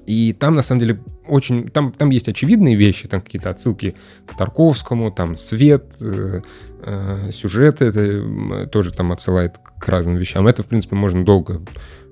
И 0.08 0.34
там, 0.34 0.56
на 0.56 0.62
самом 0.62 0.80
деле, 0.80 1.00
очень... 1.28 1.70
Там, 1.70 1.92
там 1.92 2.10
есть 2.10 2.30
очевидные 2.30 2.76
вещи, 2.76 3.08
там 3.08 3.22
какие-то 3.22 3.50
отсылки 3.50 3.96
к 4.26 4.38
Тарковскому, 4.38 5.12
там 5.12 5.36
свет, 5.36 5.84
э, 6.02 6.42
э, 6.82 7.32
сюжеты, 7.32 7.86
это 7.86 8.68
тоже 8.68 8.94
там 8.94 9.12
отсылает 9.12 9.58
к 9.58 9.90
разным 9.90 10.16
вещам. 10.16 10.48
Это, 10.48 10.64
в 10.64 10.68
принципе, 10.68 10.96
можно 10.96 11.26
долго 11.26 11.62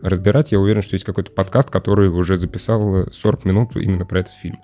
разбирать. 0.02 0.52
Я 0.52 0.60
уверен, 0.60 0.82
что 0.82 0.96
есть 0.96 1.06
какой-то 1.06 1.32
подкаст, 1.32 1.70
который 1.70 2.10
уже 2.10 2.38
записал 2.38 3.08
40 3.10 3.46
минут 3.46 3.76
именно 3.76 4.06
про 4.06 4.20
этот 4.20 4.34
фильм. 4.34 4.60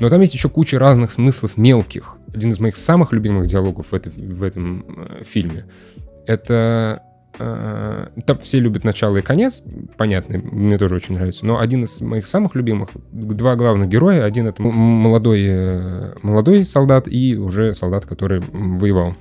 Но 0.00 0.08
там 0.08 0.20
есть 0.20 0.34
еще 0.34 0.48
куча 0.48 0.78
разных 0.78 1.12
смыслов 1.12 1.56
мелких. 1.56 2.16
Один 2.34 2.50
из 2.50 2.58
моих 2.58 2.74
самых 2.74 3.12
любимых 3.12 3.46
диалогов 3.46 3.92
в, 3.92 3.94
это, 3.94 4.10
в 4.10 4.42
этом 4.42 4.84
э, 4.88 5.22
фильме— 5.24 5.66
это 6.26 7.02
э, 7.06 7.11
там 7.38 8.38
все 8.40 8.58
любят 8.58 8.84
начало 8.84 9.16
и 9.18 9.22
конец, 9.22 9.62
понятно, 9.96 10.38
мне 10.38 10.78
тоже 10.78 10.96
очень 10.96 11.14
нравится. 11.14 11.46
Но 11.46 11.58
один 11.58 11.84
из 11.84 12.00
моих 12.00 12.26
самых 12.26 12.54
любимых, 12.54 12.90
два 13.10 13.56
главных 13.56 13.88
героя, 13.88 14.24
один 14.24 14.46
это 14.46 14.62
молодой, 14.62 15.46
э, 15.48 16.14
молодой 16.22 16.64
солдат 16.64 17.08
и 17.08 17.36
уже 17.36 17.72
солдат, 17.72 18.06
который 18.06 18.40
воевал. 18.40 19.14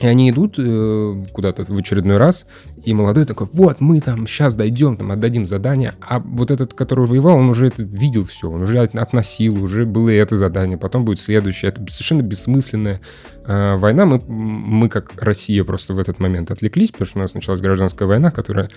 И 0.00 0.06
они 0.06 0.30
идут 0.30 0.54
э, 0.58 1.24
куда-то 1.32 1.64
в 1.64 1.76
очередной 1.76 2.18
раз, 2.18 2.46
и 2.84 2.94
молодой 2.94 3.24
такой, 3.24 3.48
вот, 3.52 3.80
мы 3.80 4.00
там 4.00 4.26
сейчас 4.26 4.54
дойдем, 4.54 4.96
там 4.96 5.10
отдадим 5.10 5.44
задание. 5.44 5.94
А 6.00 6.20
вот 6.20 6.50
этот, 6.50 6.74
который 6.74 7.06
воевал, 7.06 7.36
он 7.36 7.48
уже 7.48 7.66
это 7.66 7.82
видел 7.82 8.24
все, 8.24 8.48
он 8.48 8.62
уже 8.62 8.78
относил, 8.80 9.62
уже 9.62 9.86
было 9.86 10.10
это 10.10 10.36
задание, 10.36 10.78
потом 10.78 11.04
будет 11.04 11.18
следующее. 11.18 11.70
Это 11.70 11.80
совершенно 11.90 12.22
бессмысленная 12.22 13.00
э, 13.44 13.76
война. 13.76 14.06
Мы, 14.06 14.20
мы, 14.28 14.88
как 14.88 15.12
Россия, 15.16 15.64
просто 15.64 15.94
в 15.94 15.98
этот 15.98 16.20
момент 16.20 16.50
отвлеклись, 16.50 16.92
потому 16.92 17.06
что 17.06 17.18
у 17.18 17.22
нас 17.22 17.34
началась 17.34 17.60
гражданская 17.60 18.06
война, 18.06 18.30
которая 18.30 18.70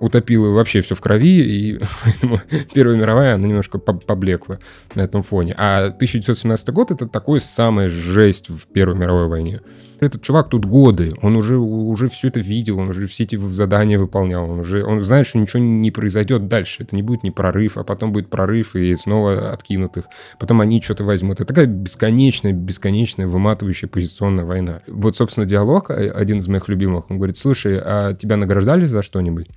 утопила 0.00 0.48
вообще 0.48 0.80
все 0.80 0.94
в 0.94 1.00
крови, 1.00 1.40
и 1.40 1.80
поэтому 2.04 2.40
Первая 2.74 2.96
мировая, 2.96 3.34
она 3.34 3.46
немножко 3.46 3.78
поблекла 3.78 4.58
на 4.94 5.02
этом 5.02 5.22
фоне. 5.22 5.54
А 5.56 5.86
1917 5.86 6.70
год— 6.70 6.90
это 6.92 7.06
такой 7.06 7.40
самая 7.40 7.88
жесть 7.88 8.48
в 8.48 8.66
Первой 8.66 8.96
мировой 8.96 9.28
войне. 9.28 9.60
Этот 9.98 10.20
чувак 10.20 10.50
тут 10.50 10.66
годы, 10.66 11.14
он 11.22 11.36
уже, 11.36 11.56
уже 11.56 12.08
все 12.08 12.28
это 12.28 12.38
видел, 12.38 12.78
он 12.78 12.90
уже 12.90 13.06
все 13.06 13.22
эти 13.22 13.36
задания 13.36 13.98
выполнял, 13.98 14.50
он 14.50 14.58
уже 14.58 14.84
он 14.84 15.00
знает, 15.00 15.26
что 15.26 15.38
ничего 15.38 15.62
не 15.62 15.90
произойдет 15.90 16.48
дальше. 16.48 16.82
Это 16.82 16.94
не 16.94 17.02
будет 17.02 17.22
не 17.22 17.30
прорыв, 17.30 17.78
а 17.78 17.84
потом 17.84 18.12
будет 18.12 18.28
прорыв 18.28 18.76
и 18.76 18.94
снова 18.94 19.52
откинут 19.52 19.96
их. 19.96 20.04
Потом 20.38 20.60
они 20.60 20.82
что-то 20.82 21.04
возьмут. 21.04 21.40
Это 21.40 21.46
такая 21.46 21.66
бесконечная, 21.66 22.52
бесконечная, 22.52 23.26
выматывающая 23.26 23.88
позиционная 23.88 24.44
война. 24.44 24.82
Вот, 24.86 25.16
собственно, 25.16 25.46
диалог, 25.46 25.90
э, 25.90 26.10
один 26.10 26.38
из 26.38 26.48
моих 26.48 26.68
любимых, 26.68 27.10
он 27.10 27.16
говорит, 27.16 27.38
слушай, 27.38 27.80
а 27.82 28.12
тебя 28.12 28.36
награждали 28.36 28.84
за 28.84 29.00
что-нибудь? 29.00 29.48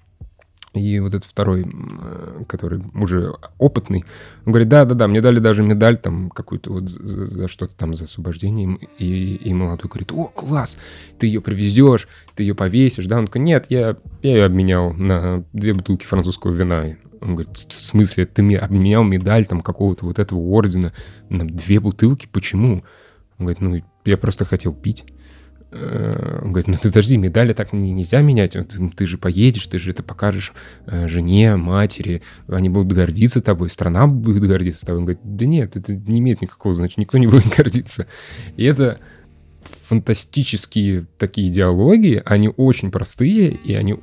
И 0.74 1.00
вот 1.00 1.16
этот 1.16 1.26
второй, 1.28 1.66
э, 1.66 2.44
который 2.48 2.84
уже 2.94 3.34
опытный, 3.58 4.06
он 4.46 4.52
говорит, 4.52 4.70
да-да-да, 4.70 5.08
мне 5.08 5.20
дали 5.20 5.40
даже 5.40 5.64
медаль 5.64 5.98
там 5.98 6.30
какую-то 6.30 6.72
вот 6.72 6.90
за, 6.90 7.26
за 7.26 7.48
что-то 7.48 7.76
там, 7.76 7.96
за 7.96 8.04
освобождение. 8.04 8.78
И, 9.00 9.36
и 9.36 9.54
молодой 9.54 9.90
говорит, 9.90 10.12
о, 10.12 10.26
класс, 10.26 10.78
ты 11.18 11.26
ее 11.26 11.42
привезешь, 11.42 12.08
ты 12.36 12.44
ее 12.44 12.54
повесишь, 12.54 13.08
да? 13.08 13.18
Он 13.18 13.26
такой, 13.26 13.42
нет, 13.42 13.66
я, 13.70 13.98
я 14.22 14.36
ее 14.36 14.46
обменял 14.46 14.94
на 14.94 15.44
две 15.54 15.74
бутылки 15.74 16.06
французского 16.06 16.52
вина. 16.52 16.96
Он 17.20 17.34
говорит, 17.34 17.58
в 17.58 17.86
смысле, 17.86 18.28
ты 18.28 18.56
обменял 18.56 19.04
медаль 19.04 19.48
там 19.48 19.62
какого-то 19.62 20.06
вот 20.06 20.20
этого 20.20 20.40
ордена 20.40 20.94
на 21.30 21.48
две 21.48 21.80
бутылки? 21.80 22.30
Почему? 22.32 22.84
Он 23.40 23.46
говорит, 23.46 23.62
ну, 23.62 23.82
я 24.06 24.18
просто 24.18 24.46
хотел 24.46 24.74
пить. 24.74 25.06
Э, 25.72 26.40
он 26.42 26.52
говорит, 26.52 26.68
ну 26.68 26.78
ты 26.78 26.90
подожди, 26.90 27.18
медали 27.18 27.54
так 27.54 27.74
нельзя 27.74 28.22
менять, 28.22 28.58
ты 28.96 29.06
же 29.06 29.18
поедешь, 29.18 29.68
ты 29.68 29.78
же 29.78 29.92
это 29.92 30.02
покажешь 30.02 30.54
э, 30.88 31.08
жене, 31.08 31.56
матери, 31.56 32.22
они 32.48 32.70
будут 32.70 32.94
гордиться 32.94 33.42
тобой, 33.42 33.70
страна 33.70 34.08
будет 34.08 34.44
гордиться 34.44 34.86
тобой. 34.86 35.00
Он 35.00 35.06
говорит, 35.06 35.22
да 35.24 35.46
нет, 35.46 35.76
это 35.76 35.94
не 35.94 36.20
имеет 36.20 36.42
никакого 36.42 36.74
значения, 36.74 37.04
никто 37.04 37.18
не 37.18 37.28
будет 37.28 37.56
гордиться. 37.56 38.08
И 38.58 38.64
это 38.64 39.00
фантастические 39.88 41.06
такие 41.18 41.50
диалоги, 41.50 42.22
они 42.26 42.50
очень 42.56 42.92
простые, 42.92 43.52
и 43.52 43.74
они 43.74 44.00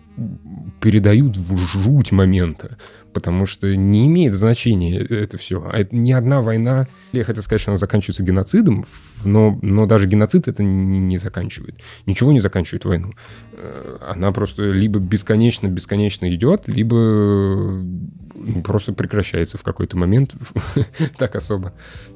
передают 0.80 1.36
в 1.36 1.56
жуть 1.56 2.12
момента, 2.12 2.76
потому 3.16 3.46
что 3.46 3.74
не 3.74 4.08
имеет 4.08 4.34
значения 4.34 4.98
это 4.98 5.38
все. 5.38 5.66
А 5.72 5.78
это 5.78 5.96
не 5.96 6.12
одна 6.12 6.42
война, 6.42 6.86
я 7.12 7.24
хотел 7.24 7.42
сказать, 7.42 7.62
что 7.62 7.70
она 7.70 7.78
заканчивается 7.78 8.22
геноцидом, 8.22 8.84
но, 9.24 9.58
но 9.62 9.86
даже 9.86 10.06
геноцид 10.06 10.48
это 10.48 10.62
не, 10.62 10.98
не 10.98 11.16
заканчивает. 11.16 11.78
Ничего 12.04 12.30
не 12.30 12.40
заканчивает 12.40 12.84
войну. 12.84 13.14
Э, 13.54 13.96
она 14.02 14.32
просто 14.32 14.70
либо 14.70 14.98
бесконечно-бесконечно 14.98 16.30
идет, 16.34 16.68
либо 16.68 16.94
ну, 16.94 18.62
просто 18.62 18.92
прекращается 18.92 19.56
в 19.56 19.62
какой-то 19.62 19.96
момент, 19.96 20.34
так 21.16 21.36
особо 21.36 21.72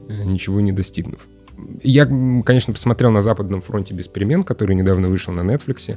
э, 0.06 0.22
ничего 0.24 0.60
не 0.60 0.72
достигнув. 0.72 1.26
Я, 1.82 2.04
конечно, 2.04 2.74
посмотрел 2.74 3.10
на 3.10 3.22
Западном 3.22 3.62
фронте 3.62 3.94
без 3.94 4.06
перемен, 4.06 4.42
который 4.42 4.76
недавно 4.76 5.08
вышел 5.08 5.32
на 5.32 5.40
Netflix. 5.40 5.96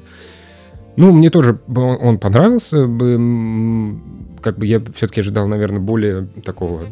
Ну, 0.95 1.12
мне 1.12 1.29
тоже 1.29 1.60
он 1.67 2.19
понравился. 2.19 2.86
Как 4.41 4.58
бы 4.58 4.65
я 4.65 4.82
все-таки 4.93 5.21
ожидал, 5.21 5.47
наверное, 5.47 5.79
более 5.79 6.27
такого 6.43 6.84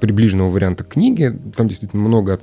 приближенного 0.00 0.48
варианта 0.50 0.84
книги. 0.84 1.38
Там 1.56 1.68
действительно 1.68 2.02
много 2.02 2.40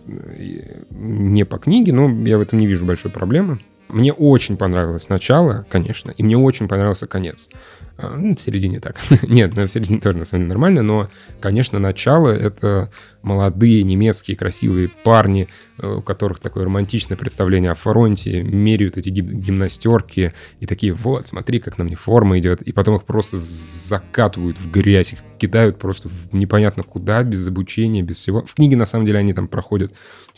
не 0.92 1.44
по 1.44 1.58
книге, 1.58 1.94
но 1.94 2.10
я 2.28 2.38
в 2.38 2.42
этом 2.42 2.60
не 2.60 2.68
вижу 2.68 2.86
большой 2.86 3.12
проблемы. 3.12 3.60
Мне 3.92 4.14
очень 4.14 4.58
понравилось 4.58 5.10
начало, 5.10 5.66
конечно, 5.70 6.12
и 6.12 6.24
мне 6.24 6.38
очень 6.38 6.68
понравился 6.68 7.08
конец. 7.08 7.50
А, 7.98 8.16
ну, 8.16 8.36
в 8.36 8.42
середине 8.42 8.80
так. 8.80 8.98
Нет, 9.24 9.56
ну, 9.56 9.66
в 9.66 9.72
середине 9.72 10.00
тоже 10.00 10.18
на 10.18 10.26
самом 10.26 10.44
деле 10.44 10.50
нормально, 10.50 10.82
но, 10.82 11.10
конечно, 11.40 11.78
начало— 11.78 12.30
это 12.30 12.90
молодые 13.22 13.84
немецкие 13.84 14.38
красивые 14.38 14.90
парни, 14.90 15.50
э, 15.78 15.88
у 15.88 16.02
которых 16.02 16.40
такое 16.40 16.64
романтичное 16.64 17.18
представление 17.18 17.72
о 17.72 17.76
фронте, 17.76 18.42
меряют 18.42 18.98
эти 18.98 19.10
гимнастерки 19.10 20.34
и 20.60 20.66
такие, 20.66 20.94
вот, 20.94 21.28
смотри, 21.28 21.60
как 21.60 21.78
на 21.78 21.84
мне 21.84 21.96
форма 21.96 22.40
идет, 22.40 22.62
и 22.62 22.72
потом 22.72 22.96
их 22.96 23.04
просто 23.04 23.38
закатывают 23.38 24.58
в 24.58 24.72
грязь, 24.72 25.14
их 25.14 25.20
кидают 25.38 25.78
просто 25.78 26.08
в 26.08 26.34
непонятно 26.34 26.84
куда, 26.84 27.24
без 27.24 27.48
обучения, 27.48 28.02
без 28.02 28.18
всего. 28.18 28.44
В 28.44 28.56
книге, 28.56 28.78
на 28.78 28.86
самом 28.86 29.06
деле, 29.06 29.20
они 29.20 29.34
там 29.34 29.48
проходят, 29.48 29.94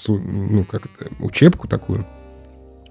ну, 0.07 0.65
как 0.65 0.87
это, 0.87 1.11
учебку 1.19 1.67
такую, 1.67 2.05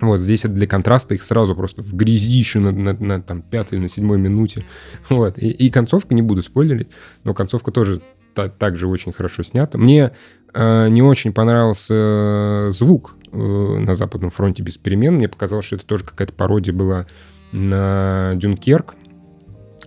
Вот 0.03 0.21
здесь 0.21 0.43
для 0.43 0.67
контраста 0.67 1.15
их 1.15 1.23
сразу 1.23 1.55
просто 1.55 1.83
в 1.83 1.95
грязище 1.95 2.59
на, 2.59 2.73
на, 2.73 2.93
на 2.93 3.23
там, 3.23 3.41
пятой, 3.41 3.79
на 3.79 3.89
седьмой 3.89 4.19
минуте. 4.19 4.65
Вот. 5.09 5.39
И, 5.39 5.49
и 5.49 5.71
концовка, 5.71 6.15
не 6.15 6.23
буду 6.23 6.43
спойлерить, 6.43 6.89
но 7.25 7.35
концовка 7.35 7.71
тоже 7.71 8.03
та, 8.35 8.49
также 8.49 8.89
очень 8.89 9.13
хорошо 9.13 9.43
снята. 9.43 9.79
Мне 9.79 10.13
э, 10.55 10.89
не 10.89 11.03
очень 11.03 11.33
понравился 11.33 11.95
э, 11.95 12.71
звук 12.73 13.17
э, 13.31 13.37
на 13.37 13.95
Западном 13.95 14.31
фронте 14.31 14.63
без 14.63 14.77
перемен. 14.77 15.15
Мне 15.15 15.29
показалось, 15.29 15.67
что 15.67 15.77
это 15.77 15.87
тоже 15.87 16.05
какая-то 16.05 16.33
пародия 16.35 16.75
была 16.75 17.07
на 17.53 18.33
Дюнкерк, 18.35 18.95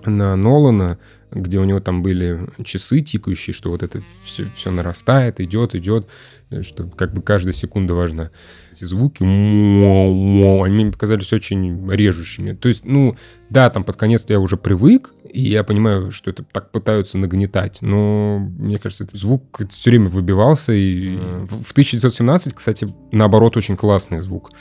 на 0.06 0.36
Нолана, 0.36 0.98
где 1.32 1.60
у 1.60 1.66
него 1.66 1.82
там 1.82 2.02
были 2.02 2.48
часы 2.64 3.02
тикающие, 3.02 3.54
что 3.54 3.72
вот 3.72 3.84
это 3.84 4.00
все, 4.24 4.46
все 4.56 4.72
нарастает, 4.72 5.42
идет, 5.42 5.76
идет, 5.76 6.08
что 6.64 6.86
как 6.88 7.14
бы 7.14 7.22
каждая 7.22 7.54
секунда 7.54 7.94
важна. 7.94 8.32
Эти 8.74 8.84
звуки, 8.86 9.24
они 9.24 10.74
мне 10.74 10.92
показались 10.92 11.32
очень 11.32 11.90
режущими. 11.90 12.54
То 12.54 12.68
есть, 12.68 12.84
ну, 12.84 13.16
да, 13.50 13.70
там 13.70 13.84
под 13.84 13.96
конец 13.96 14.26
я 14.28 14.40
уже 14.40 14.58
привык, 14.58 15.14
и 15.32 15.42
я 15.50 15.64
понимаю, 15.64 16.12
что 16.12 16.30
это 16.30 16.44
так 16.44 16.72
пытаются 16.72 17.18
нагнетать, 17.18 17.82
но 17.82 18.40
мне 18.40 18.78
кажется, 18.78 19.06
этот 19.06 19.18
звук 19.18 19.62
все 19.70 19.90
время 19.90 20.10
выбивался, 20.10 20.74
и 20.74 21.16
в 21.46 21.72
1917, 21.72 22.54
кстати, 22.54 22.94
наоборот, 23.12 23.56
очень 23.56 23.78
классный 23.78 24.22
звук. 24.22 24.52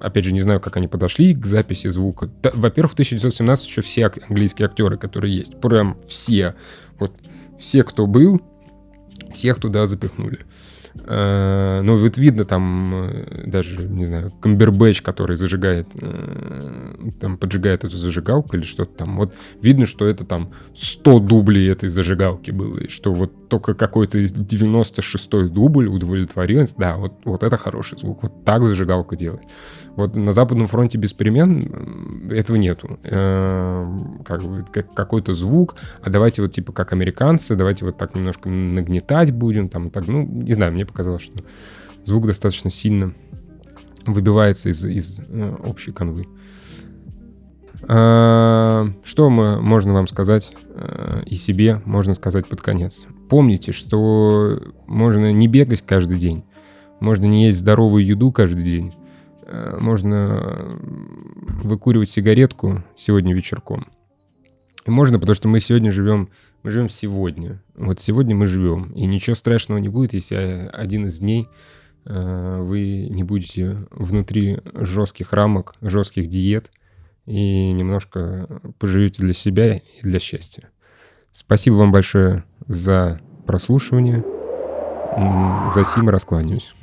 Опять 0.00 0.24
же, 0.24 0.32
не 0.32 0.42
знаю, 0.42 0.60
как 0.60 0.76
они 0.76 0.86
подошли 0.86 1.34
к 1.34 1.44
записи 1.44 1.88
звука. 1.88 2.30
Во-первых, 2.52 2.92
в 2.92 2.94
1917 2.94 3.66
еще 3.66 3.82
все 3.82 4.10
английские 4.28 4.66
актеры, 4.66 4.98
которые 4.98 5.36
есть, 5.36 5.60
прям 5.60 5.96
все, 6.06 6.54
вот 6.98 7.12
все, 7.58 7.82
кто 7.82 8.06
был, 8.06 8.40
всех 9.32 9.58
туда 9.58 9.86
запихнули. 9.86 10.40
Э, 10.96 11.80
ну, 11.82 11.96
вот 11.96 12.16
видно 12.18 12.44
там 12.44 12.94
э, 12.94 13.42
даже, 13.46 13.88
не 13.88 14.06
знаю, 14.06 14.32
Камбербэтч, 14.40 15.02
который 15.02 15.36
зажигает, 15.36 15.88
э, 16.00 16.63
там 17.12 17.38
поджигает 17.38 17.84
эту 17.84 17.96
зажигалку 17.96 18.56
или 18.56 18.64
что-то 18.64 18.92
там. 18.94 19.16
Вот 19.16 19.34
видно, 19.60 19.86
что 19.86 20.06
это 20.06 20.24
там 20.24 20.52
100 20.74 21.20
дублей 21.20 21.70
этой 21.70 21.88
зажигалки 21.88 22.50
было, 22.50 22.78
и 22.78 22.88
что 22.88 23.12
вот 23.12 23.48
только 23.48 23.74
какой-то 23.74 24.18
96-й 24.18 25.48
дубль 25.48 25.88
удовлетворил. 25.88 26.66
Да, 26.76 26.96
вот, 26.96 27.12
вот 27.24 27.42
это 27.42 27.56
хороший 27.56 27.98
звук. 27.98 28.22
Вот 28.22 28.44
так 28.44 28.64
зажигалка 28.64 29.16
делает. 29.16 29.44
Вот 29.96 30.16
на 30.16 30.32
Западном 30.32 30.66
фронте 30.66 30.98
без 30.98 31.12
перемен 31.12 32.30
этого 32.30 32.56
нету. 32.56 32.98
Как, 33.02 34.72
как 34.72 34.94
какой-то 34.94 35.34
звук, 35.34 35.76
а 36.02 36.10
давайте 36.10 36.42
вот 36.42 36.52
типа 36.52 36.72
как 36.72 36.92
американцы, 36.92 37.56
давайте 37.56 37.84
вот 37.84 37.96
так 37.96 38.14
немножко 38.14 38.48
нагнетать 38.48 39.32
будем, 39.32 39.68
там, 39.68 39.90
так, 39.90 40.06
ну, 40.06 40.24
не 40.26 40.54
знаю, 40.54 40.72
мне 40.72 40.86
показалось, 40.86 41.22
что 41.22 41.44
звук 42.04 42.26
достаточно 42.26 42.70
сильно 42.70 43.14
выбивается 44.06 44.68
из, 44.68 44.84
из 44.84 45.20
э, 45.20 45.56
общей 45.64 45.92
канвы. 45.92 46.24
А, 47.86 48.88
что 49.02 49.30
мы, 49.30 49.60
можно 49.60 49.92
вам 49.92 50.06
сказать 50.06 50.52
э, 50.68 51.22
и 51.26 51.34
себе 51.34 51.80
можно 51.84 52.14
сказать 52.14 52.46
под 52.48 52.62
конец? 52.62 53.06
Помните, 53.28 53.72
что 53.72 54.60
можно 54.86 55.32
не 55.32 55.48
бегать 55.48 55.82
каждый 55.82 56.18
день, 56.18 56.44
можно 57.00 57.26
не 57.26 57.46
есть 57.46 57.58
здоровую 57.58 58.04
еду 58.04 58.32
каждый 58.32 58.64
день, 58.64 58.94
э, 59.46 59.76
можно 59.80 60.78
выкуривать 61.62 62.10
сигаретку 62.10 62.82
сегодня 62.94 63.34
вечерком. 63.34 63.86
Можно, 64.86 65.18
потому 65.18 65.34
что 65.34 65.48
мы 65.48 65.60
сегодня 65.60 65.90
живем 65.90 66.28
мы 66.64 66.70
живем 66.70 66.88
сегодня. 66.88 67.62
Вот 67.76 68.00
сегодня 68.00 68.34
мы 68.34 68.46
живем. 68.46 68.90
И 68.94 69.04
ничего 69.04 69.36
страшного 69.36 69.78
не 69.78 69.90
будет, 69.90 70.14
если 70.14 70.70
один 70.72 71.04
из 71.04 71.18
дней 71.18 71.46
э, 72.06 72.58
вы 72.62 73.06
не 73.10 73.22
будете 73.22 73.86
внутри 73.90 74.60
жестких 74.72 75.34
рамок, 75.34 75.74
жестких 75.82 76.26
диет 76.26 76.70
и 77.26 77.72
немножко 77.72 78.48
поживете 78.78 79.22
для 79.22 79.32
себя 79.32 79.76
и 79.76 80.02
для 80.02 80.18
счастья. 80.18 80.70
Спасибо 81.30 81.74
вам 81.74 81.92
большое 81.92 82.44
за 82.66 83.18
прослушивание. 83.46 84.24
За 85.70 85.84
сим 85.84 86.08
раскланяюсь. 86.08 86.74